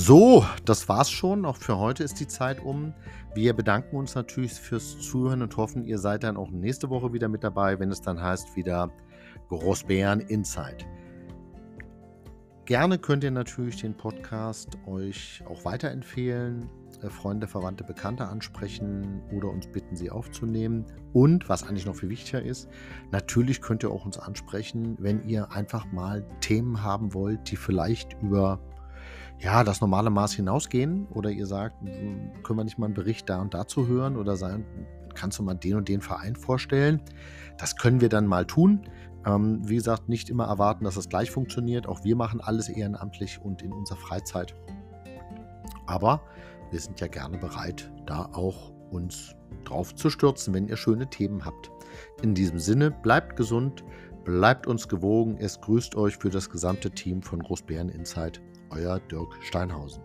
So, 0.07 0.45
das 0.63 0.87
war's 0.87 1.11
schon. 1.11 1.43
Auch 1.43 1.57
für 1.57 1.77
heute 1.79 2.01
ist 2.01 2.21
die 2.21 2.27
Zeit 2.27 2.63
um. 2.63 2.93
Wir 3.35 3.53
bedanken 3.53 3.97
uns 3.97 4.15
natürlich 4.15 4.53
fürs 4.53 4.97
Zuhören 4.99 5.41
und 5.41 5.57
hoffen, 5.57 5.83
ihr 5.83 5.99
seid 5.99 6.23
dann 6.23 6.37
auch 6.37 6.49
nächste 6.49 6.89
Woche 6.89 7.11
wieder 7.11 7.27
mit 7.27 7.43
dabei, 7.43 7.77
wenn 7.77 7.91
es 7.91 7.99
dann 7.99 8.21
heißt 8.21 8.55
wieder 8.55 8.89
Großbären 9.49 10.21
Insight. 10.21 10.87
Gerne 12.63 12.99
könnt 12.99 13.25
ihr 13.25 13.31
natürlich 13.31 13.81
den 13.81 13.97
Podcast 13.97 14.77
euch 14.87 15.43
auch 15.45 15.65
weiterempfehlen, 15.65 16.69
äh, 17.01 17.09
Freunde, 17.09 17.45
Verwandte, 17.45 17.83
Bekannte 17.83 18.27
ansprechen 18.27 19.21
oder 19.35 19.49
uns 19.49 19.67
bitten, 19.67 19.97
sie 19.97 20.09
aufzunehmen. 20.09 20.85
Und 21.11 21.49
was 21.49 21.63
eigentlich 21.63 21.85
noch 21.85 21.97
viel 21.97 22.07
wichtiger 22.07 22.41
ist, 22.41 22.69
natürlich 23.11 23.59
könnt 23.59 23.83
ihr 23.83 23.91
auch 23.91 24.05
uns 24.05 24.17
ansprechen, 24.17 24.95
wenn 25.01 25.27
ihr 25.27 25.51
einfach 25.51 25.91
mal 25.91 26.25
Themen 26.39 26.81
haben 26.81 27.13
wollt, 27.13 27.51
die 27.51 27.57
vielleicht 27.57 28.15
über 28.21 28.61
ja, 29.39 29.63
das 29.63 29.81
normale 29.81 30.09
Maß 30.09 30.33
hinausgehen 30.33 31.07
oder 31.07 31.29
ihr 31.29 31.45
sagt, 31.45 31.75
können 32.43 32.59
wir 32.59 32.63
nicht 32.63 32.79
mal 32.79 32.85
einen 32.85 32.95
Bericht 32.95 33.29
da 33.29 33.39
und 33.39 33.53
dazu 33.53 33.87
hören 33.87 34.17
oder 34.17 34.35
sagen, 34.35 34.65
kannst 35.13 35.37
du 35.39 35.43
mal 35.43 35.53
den 35.53 35.75
und 35.75 35.87
den 35.87 36.01
Verein 36.01 36.35
vorstellen? 36.35 37.01
Das 37.57 37.75
können 37.75 38.01
wir 38.01 38.09
dann 38.09 38.25
mal 38.25 38.45
tun. 38.45 38.87
Ähm, 39.25 39.59
wie 39.67 39.75
gesagt, 39.75 40.09
nicht 40.09 40.29
immer 40.29 40.45
erwarten, 40.45 40.85
dass 40.85 40.95
das 40.95 41.09
gleich 41.09 41.31
funktioniert. 41.31 41.87
Auch 41.87 42.03
wir 42.03 42.15
machen 42.15 42.41
alles 42.41 42.69
ehrenamtlich 42.69 43.39
und 43.41 43.61
in 43.61 43.71
unserer 43.71 43.97
Freizeit. 43.97 44.55
Aber 45.85 46.21
wir 46.71 46.79
sind 46.79 46.99
ja 46.99 47.07
gerne 47.07 47.37
bereit, 47.37 47.91
da 48.05 48.29
auch 48.33 48.71
uns 48.91 49.35
drauf 49.65 49.93
zu 49.95 50.09
stürzen, 50.09 50.53
wenn 50.53 50.67
ihr 50.67 50.77
schöne 50.77 51.09
Themen 51.09 51.45
habt. 51.45 51.71
In 52.21 52.33
diesem 52.33 52.59
Sinne, 52.59 52.91
bleibt 52.91 53.35
gesund, 53.35 53.83
bleibt 54.23 54.65
uns 54.67 54.87
gewogen. 54.87 55.37
Es 55.39 55.61
grüßt 55.61 55.95
euch 55.95 56.17
für 56.17 56.29
das 56.29 56.49
gesamte 56.49 56.91
Team 56.91 57.21
von 57.21 57.39
Großbären 57.39 57.89
Insight 57.89 58.41
euer 58.71 58.99
Dirk 58.99 59.37
Steinhausen. 59.41 60.01